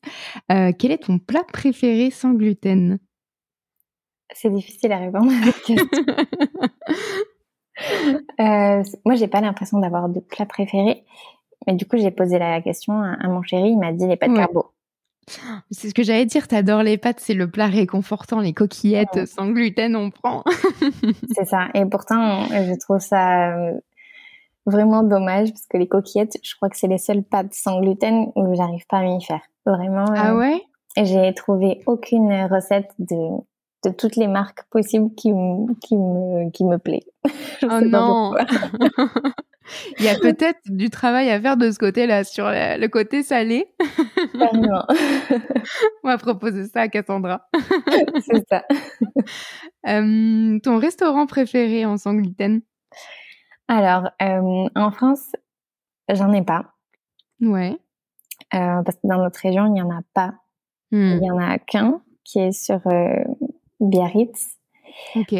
Euh, 0.50 0.72
quel 0.76 0.90
est 0.90 1.04
ton 1.04 1.18
plat 1.18 1.44
préféré 1.44 2.10
sans 2.10 2.32
gluten? 2.32 2.98
C'est 4.32 4.50
difficile 4.50 4.92
à 4.92 4.98
répondre 4.98 5.30
à 5.30 5.44
cette 5.44 5.62
question. 5.64 5.86
euh, 8.40 8.82
moi, 9.04 9.14
j'ai 9.16 9.28
pas 9.28 9.40
l'impression 9.40 9.78
d'avoir 9.78 10.08
de 10.08 10.20
plat 10.20 10.46
préféré. 10.46 11.04
Mais 11.66 11.74
du 11.74 11.84
coup, 11.86 11.98
j'ai 11.98 12.10
posé 12.10 12.38
la 12.38 12.62
question 12.62 12.94
à, 12.94 13.28
mon 13.28 13.42
chéri. 13.42 13.70
Il 13.70 13.78
m'a 13.78 13.92
dit 13.92 14.06
les 14.06 14.16
pâtes 14.16 14.34
carbo. 14.34 14.72
C'est 15.70 15.88
ce 15.88 15.94
que 15.94 16.02
j'allais 16.02 16.26
dire, 16.26 16.48
t'adores 16.48 16.82
les 16.82 16.98
pâtes, 16.98 17.20
c'est 17.20 17.34
le 17.34 17.50
plat 17.50 17.66
réconfortant, 17.66 18.40
les 18.40 18.52
coquillettes 18.52 19.26
sans 19.26 19.48
gluten, 19.48 19.96
on 19.96 20.10
prend. 20.10 20.44
c'est 21.36 21.46
ça. 21.46 21.68
Et 21.74 21.84
pourtant, 21.86 22.44
je 22.46 22.78
trouve 22.78 22.98
ça 22.98 23.56
euh, 23.56 23.80
vraiment 24.66 25.02
dommage 25.02 25.50
parce 25.50 25.66
que 25.66 25.76
les 25.76 25.88
coquillettes, 25.88 26.38
je 26.42 26.54
crois 26.56 26.68
que 26.68 26.76
c'est 26.76 26.88
les 26.88 26.98
seules 26.98 27.22
pâtes 27.22 27.52
sans 27.52 27.80
gluten 27.80 28.32
où 28.34 28.54
j'arrive 28.54 28.86
pas 28.88 28.98
à 28.98 29.02
m'y 29.02 29.22
faire. 29.22 29.42
Vraiment. 29.66 30.06
Ah 30.14 30.32
euh, 30.32 30.38
ouais? 30.38 30.62
J'ai 30.96 31.32
trouvé 31.34 31.80
aucune 31.86 32.32
recette 32.50 32.90
de, 32.98 33.14
de 33.84 33.90
toutes 33.90 34.16
les 34.16 34.28
marques 34.28 34.64
possibles 34.70 35.14
qui, 35.14 35.30
qui, 35.80 35.96
me, 35.96 36.50
qui 36.50 36.64
me 36.64 36.78
plaît. 36.78 37.04
oh 37.62 37.80
non! 37.82 38.34
Il 39.98 40.04
y 40.04 40.08
a 40.08 40.18
peut-être 40.18 40.60
du 40.66 40.90
travail 40.90 41.30
à 41.30 41.40
faire 41.40 41.56
de 41.56 41.70
ce 41.70 41.78
côté-là, 41.78 42.24
sur 42.24 42.46
le 42.46 42.86
côté 42.88 43.22
salé. 43.22 43.72
On 46.04 46.08
va 46.08 46.18
proposer 46.18 46.66
ça 46.66 46.82
à 46.82 46.88
Cassandra. 46.88 47.48
C'est 48.20 48.46
ça. 48.48 48.64
Euh, 49.86 50.58
ton 50.60 50.78
restaurant 50.78 51.26
préféré 51.26 51.86
en 51.86 51.96
sans 51.96 52.14
gluten 52.14 52.60
Alors, 53.68 54.10
euh, 54.20 54.68
en 54.74 54.90
France, 54.90 55.32
j'en 56.08 56.32
ai 56.32 56.42
pas. 56.42 56.74
Ouais. 57.40 57.78
Euh, 58.54 58.82
parce 58.82 58.96
que 58.96 59.06
dans 59.06 59.18
notre 59.18 59.40
région, 59.40 59.66
il 59.66 59.72
n'y 59.72 59.82
en 59.82 59.90
a 59.90 60.00
pas. 60.14 60.34
Hmm. 60.90 61.18
Il 61.18 61.24
y 61.24 61.30
en 61.30 61.38
a 61.38 61.58
qu'un 61.58 62.02
qui 62.24 62.40
est 62.40 62.52
sur 62.52 62.80
Biarritz. 63.80 64.56
Ok. 65.16 65.32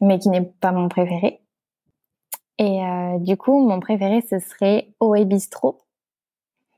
mais 0.00 0.18
qui 0.18 0.28
n'est 0.28 0.50
pas 0.60 0.72
mon 0.72 0.88
préféré. 0.88 1.40
Et 2.58 2.84
euh, 2.84 3.18
du 3.18 3.36
coup, 3.36 3.66
mon 3.66 3.78
préféré, 3.80 4.20
ce 4.28 4.38
serait 4.40 4.88
Oe 5.00 5.24
Bistro. 5.24 5.78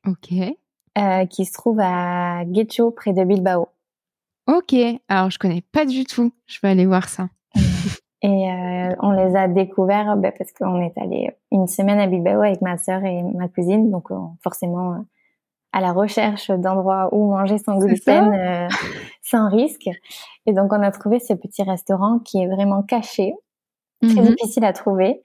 Ok. 0.07 0.33
Euh, 0.99 1.27
qui 1.27 1.47
se 1.47 1.53
trouve 1.53 1.81
à 1.81 2.45
Guecho, 2.45 2.91
près 2.91 3.13
de 3.13 3.25
Bilbao. 3.25 3.69
Ok. 4.47 4.75
Alors, 5.09 5.31
je 5.31 5.39
connais 5.39 5.63
pas 5.73 5.87
du 5.87 6.05
tout. 6.05 6.33
Je 6.47 6.59
vais 6.63 6.69
aller 6.69 6.87
voir 6.87 7.09
ça. 7.09 7.29
Et 8.23 8.51
euh, 8.51 8.95
on 9.01 9.13
les 9.13 9.35
a 9.35 9.49
découverts 9.49 10.17
bah, 10.19 10.33
parce 10.33 10.53
qu'on 10.53 10.83
est 10.83 10.97
allé 10.99 11.31
une 11.51 11.67
semaine 11.67 11.99
à 11.99 12.07
Bilbao 12.07 12.43
avec 12.43 12.61
ma 12.61 12.77
sœur 12.77 13.03
et 13.05 13.23
ma 13.23 13.49
cousine, 13.49 13.91
donc 13.91 14.09
forcément 14.43 15.07
à 15.73 15.81
la 15.81 15.93
recherche 15.93 16.51
d'endroits 16.51 17.09
où 17.13 17.31
manger 17.31 17.59
sans 17.59 17.79
gluten, 17.79 18.69
sans 19.23 19.49
risque. 19.49 19.89
Et 20.47 20.53
donc 20.53 20.73
on 20.73 20.83
a 20.83 20.91
trouvé 20.91 21.21
ce 21.21 21.35
petit 21.35 21.63
restaurant 21.63 22.19
qui 22.19 22.43
est 22.43 22.49
vraiment 22.49 22.83
caché 22.83 23.35
très 24.03 24.23
mhm. 24.23 24.35
difficile 24.35 24.65
à 24.65 24.73
trouver. 24.73 25.23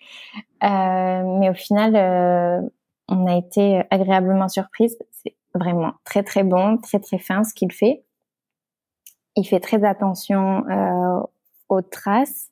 Euh, 0.64 1.38
mais 1.40 1.50
au 1.50 1.54
final, 1.54 1.96
euh, 1.96 2.62
on 3.08 3.28
a 3.28 3.38
été 3.38 3.84
agréablement 3.90 4.48
surprise. 4.48 4.98
C'est 5.12 5.36
vraiment 5.54 5.94
très 6.04 6.24
très 6.24 6.44
bon, 6.44 6.78
très 6.78 7.00
très 7.00 7.18
fin 7.18 7.44
ce 7.44 7.54
qu'il 7.54 7.72
fait. 7.72 8.04
Il 9.36 9.46
fait 9.46 9.60
très 9.60 9.84
attention 9.84 10.64
euh, 10.70 11.20
aux 11.70 11.82
traces. 11.82 12.50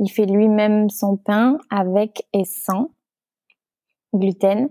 Il 0.00 0.08
fait 0.08 0.26
lui-même 0.26 0.90
son 0.90 1.16
pain 1.16 1.58
avec 1.70 2.26
et 2.32 2.44
sans 2.44 2.90
gluten. 4.14 4.68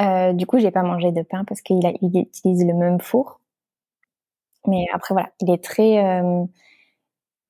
Euh, 0.00 0.32
du 0.32 0.46
coup, 0.46 0.58
j'ai 0.58 0.70
pas 0.70 0.82
mangé 0.82 1.12
de 1.12 1.22
pain 1.22 1.44
parce 1.44 1.60
qu'il 1.60 1.80
il 2.00 2.18
utilise 2.18 2.64
le 2.66 2.74
même 2.74 3.00
four. 3.00 3.40
Mais 4.66 4.86
après 4.92 5.14
voilà, 5.14 5.30
il 5.40 5.50
est 5.50 5.62
très 5.62 6.04
euh, 6.04 6.44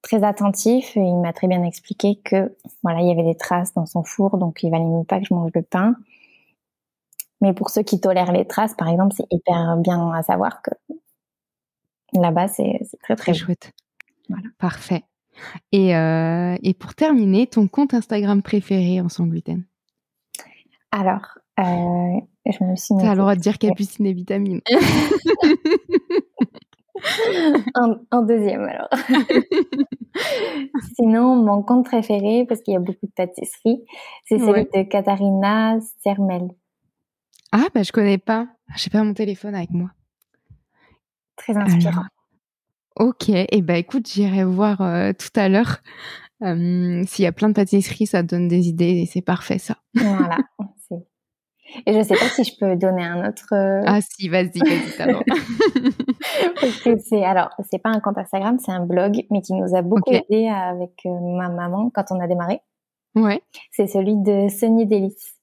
très 0.02 0.24
attentif. 0.24 0.96
il 0.96 1.16
m'a 1.18 1.32
très 1.32 1.46
bien 1.46 1.62
expliqué 1.62 2.16
que 2.24 2.56
voilà, 2.82 3.00
il 3.00 3.08
y 3.08 3.12
avait 3.12 3.24
des 3.24 3.36
traces 3.36 3.74
dans 3.74 3.86
son 3.86 4.02
four, 4.02 4.38
donc 4.38 4.62
il 4.62 4.70
valait 4.70 4.84
mieux 4.84 5.04
pas 5.04 5.20
que 5.20 5.26
je 5.26 5.34
mange 5.34 5.50
le 5.54 5.62
pain. 5.62 5.94
Mais 7.40 7.52
pour 7.52 7.70
ceux 7.70 7.82
qui 7.82 8.00
tolèrent 8.00 8.32
les 8.32 8.46
traces, 8.46 8.74
par 8.74 8.88
exemple, 8.88 9.14
c'est 9.16 9.26
hyper 9.30 9.76
bien 9.76 10.12
à 10.12 10.22
savoir 10.22 10.62
que 10.62 10.70
là-bas, 12.14 12.48
c'est 12.48 12.80
très 13.02 13.16
très 13.16 13.34
chouette. 13.34 13.72
Voilà. 14.28 14.48
Parfait. 14.58 15.02
Et, 15.72 15.96
euh, 15.96 16.56
et 16.62 16.74
pour 16.74 16.94
terminer, 16.94 17.46
ton 17.46 17.66
compte 17.66 17.94
Instagram 17.94 18.42
préféré 18.42 19.00
en 19.00 19.08
sans 19.08 19.26
gluten? 19.26 19.64
Alors, 20.92 21.38
euh, 21.58 22.20
je 22.46 22.64
me 22.64 22.76
suis. 22.76 22.94
T'as 23.00 23.14
le 23.14 23.20
droit 23.20 23.34
de 23.34 23.40
dire 23.40 23.58
capucine 23.58 24.06
et 24.06 24.12
vitamines. 24.12 24.60
en, 28.10 28.22
deuxième 28.22 28.62
alors. 28.62 28.88
Sinon, 30.96 31.36
mon 31.36 31.62
compte 31.62 31.86
préféré, 31.86 32.44
parce 32.46 32.60
qu'il 32.60 32.74
y 32.74 32.76
a 32.76 32.80
beaucoup 32.80 33.06
de 33.06 33.12
pâtisseries, 33.16 33.82
c'est 34.26 34.38
celui 34.38 34.64
de 34.64 34.82
Katharina 34.82 35.78
Sermel. 36.02 36.48
Ah, 37.52 37.66
bah 37.74 37.82
je 37.82 37.92
connais 37.92 38.18
pas. 38.18 38.48
J'ai 38.76 38.90
pas 38.90 39.02
mon 39.02 39.14
téléphone 39.14 39.54
avec 39.54 39.70
moi. 39.70 39.90
Très 41.36 41.56
inspirant. 41.56 42.04
ok, 42.96 43.30
et 43.30 43.46
eh 43.50 43.62
bah 43.62 43.78
écoute, 43.78 44.06
j'irai 44.08 44.44
voir 44.44 44.82
euh, 44.82 45.12
tout 45.12 45.40
à 45.40 45.48
l'heure. 45.48 45.78
Euh, 46.42 47.02
s'il 47.06 47.24
y 47.24 47.28
a 47.28 47.32
plein 47.32 47.48
de 47.48 47.54
pâtisseries, 47.54 48.06
ça 48.06 48.22
donne 48.22 48.48
des 48.48 48.68
idées 48.68 49.02
et 49.02 49.06
c'est 49.06 49.22
parfait 49.22 49.58
ça. 49.58 49.76
Voilà, 49.94 50.38
et 51.86 51.92
je 51.92 52.02
sais 52.02 52.14
pas 52.14 52.28
si 52.28 52.44
je 52.44 52.52
peux 52.58 52.76
donner 52.76 53.04
un 53.04 53.28
autre. 53.28 53.52
Euh, 53.52 53.82
ah 53.86 54.00
si, 54.00 54.28
vas-y, 54.28 54.58
vas-y, 54.58 54.96
Parce 56.60 56.80
que 56.82 56.98
c'est 56.98 57.24
alors 57.24 57.50
c'est 57.70 57.78
pas 57.78 57.90
un 57.90 58.00
compte 58.00 58.18
Instagram, 58.18 58.58
c'est 58.58 58.72
un 58.72 58.84
blog, 58.84 59.24
mais 59.30 59.40
qui 59.40 59.54
nous 59.54 59.74
a 59.74 59.82
beaucoup 59.82 60.12
aidé 60.12 60.48
avec 60.48 60.92
euh, 61.06 61.36
ma 61.36 61.48
maman 61.48 61.90
quand 61.94 62.04
on 62.10 62.20
a 62.20 62.26
démarré. 62.26 62.60
Ouais. 63.14 63.42
C'est 63.70 63.86
celui 63.86 64.16
de 64.16 64.48
Sunny 64.48 64.86
Délice. 64.86 65.34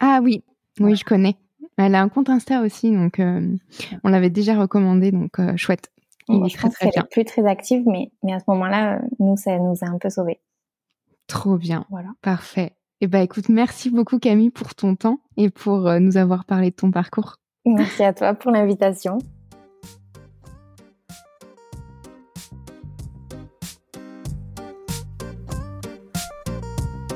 Ah 0.00 0.20
oui, 0.22 0.42
oui, 0.78 0.96
je 0.96 1.04
connais. 1.04 1.36
Elle 1.76 1.94
a 1.94 2.02
un 2.02 2.08
compte 2.08 2.30
Insta 2.30 2.62
aussi, 2.62 2.90
donc 2.90 3.20
euh, 3.20 3.56
on 4.04 4.08
l'avait 4.08 4.30
déjà 4.30 4.58
recommandé, 4.58 5.12
donc 5.12 5.38
chouette. 5.56 5.90
Il 6.30 6.46
est 6.46 6.56
très 6.56 6.70
très 6.70 6.90
bien. 6.90 7.02
plus 7.10 7.24
très 7.24 7.46
active, 7.46 7.82
mais 7.86 8.12
mais 8.22 8.32
à 8.32 8.38
ce 8.38 8.44
moment-là, 8.48 9.00
nous 9.18 9.36
ça 9.36 9.58
nous 9.58 9.76
a 9.82 9.86
un 9.86 9.98
peu 9.98 10.10
sauvés. 10.10 10.40
Trop 11.26 11.56
bien. 11.56 11.86
Voilà. 11.90 12.08
Parfait. 12.22 12.72
Eh 13.00 13.06
ben, 13.06 13.20
écoute, 13.20 13.48
merci 13.48 13.88
beaucoup 13.88 14.18
Camille 14.18 14.50
pour 14.50 14.74
ton 14.74 14.94
temps 14.94 15.20
et 15.36 15.48
pour 15.48 15.88
euh, 15.88 16.00
nous 16.00 16.18
avoir 16.18 16.44
parlé 16.44 16.70
de 16.70 16.74
ton 16.74 16.90
parcours. 16.90 17.36
Merci 17.64 18.02
à 18.04 18.12
toi 18.12 18.34
pour 18.34 18.50
l'invitation. 18.50 19.18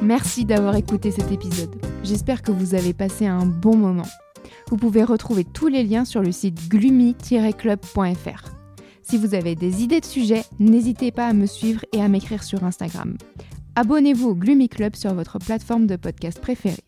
Merci 0.00 0.44
d'avoir 0.44 0.76
écouté 0.76 1.10
cet 1.10 1.32
épisode. 1.32 1.74
J'espère 2.02 2.42
que 2.42 2.52
vous 2.52 2.74
avez 2.74 2.92
passé 2.92 3.26
un 3.26 3.46
bon 3.46 3.76
moment. 3.76 4.06
Vous 4.68 4.76
pouvez 4.76 5.02
retrouver 5.02 5.44
tous 5.44 5.68
les 5.68 5.82
liens 5.82 6.04
sur 6.04 6.20
le 6.20 6.30
site 6.30 6.68
gloomy-club.fr. 6.68 8.53
Si 9.04 9.18
vous 9.18 9.34
avez 9.34 9.54
des 9.54 9.82
idées 9.82 10.00
de 10.00 10.06
sujets, 10.06 10.44
n'hésitez 10.58 11.12
pas 11.12 11.28
à 11.28 11.34
me 11.34 11.44
suivre 11.44 11.84
et 11.92 12.00
à 12.00 12.08
m'écrire 12.08 12.42
sur 12.42 12.64
Instagram. 12.64 13.18
Abonnez-vous 13.76 14.30
au 14.30 14.34
Gloomy 14.34 14.70
Club 14.70 14.96
sur 14.96 15.12
votre 15.12 15.38
plateforme 15.38 15.86
de 15.86 15.96
podcast 15.96 16.40
préférée. 16.40 16.82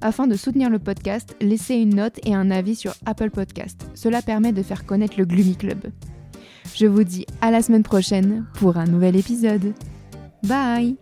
Afin 0.00 0.26
de 0.26 0.36
soutenir 0.36 0.70
le 0.70 0.78
podcast, 0.78 1.36
laissez 1.42 1.74
une 1.74 1.96
note 1.96 2.18
et 2.24 2.34
un 2.34 2.50
avis 2.50 2.76
sur 2.76 2.94
Apple 3.04 3.30
Podcast. 3.30 3.86
Cela 3.94 4.22
permet 4.22 4.52
de 4.52 4.62
faire 4.62 4.86
connaître 4.86 5.18
le 5.18 5.26
Gloomy 5.26 5.56
Club. 5.56 5.92
Je 6.74 6.86
vous 6.86 7.04
dis 7.04 7.26
à 7.42 7.50
la 7.50 7.60
semaine 7.60 7.82
prochaine 7.82 8.46
pour 8.54 8.78
un 8.78 8.86
nouvel 8.86 9.14
épisode. 9.14 9.74
Bye 10.42 10.96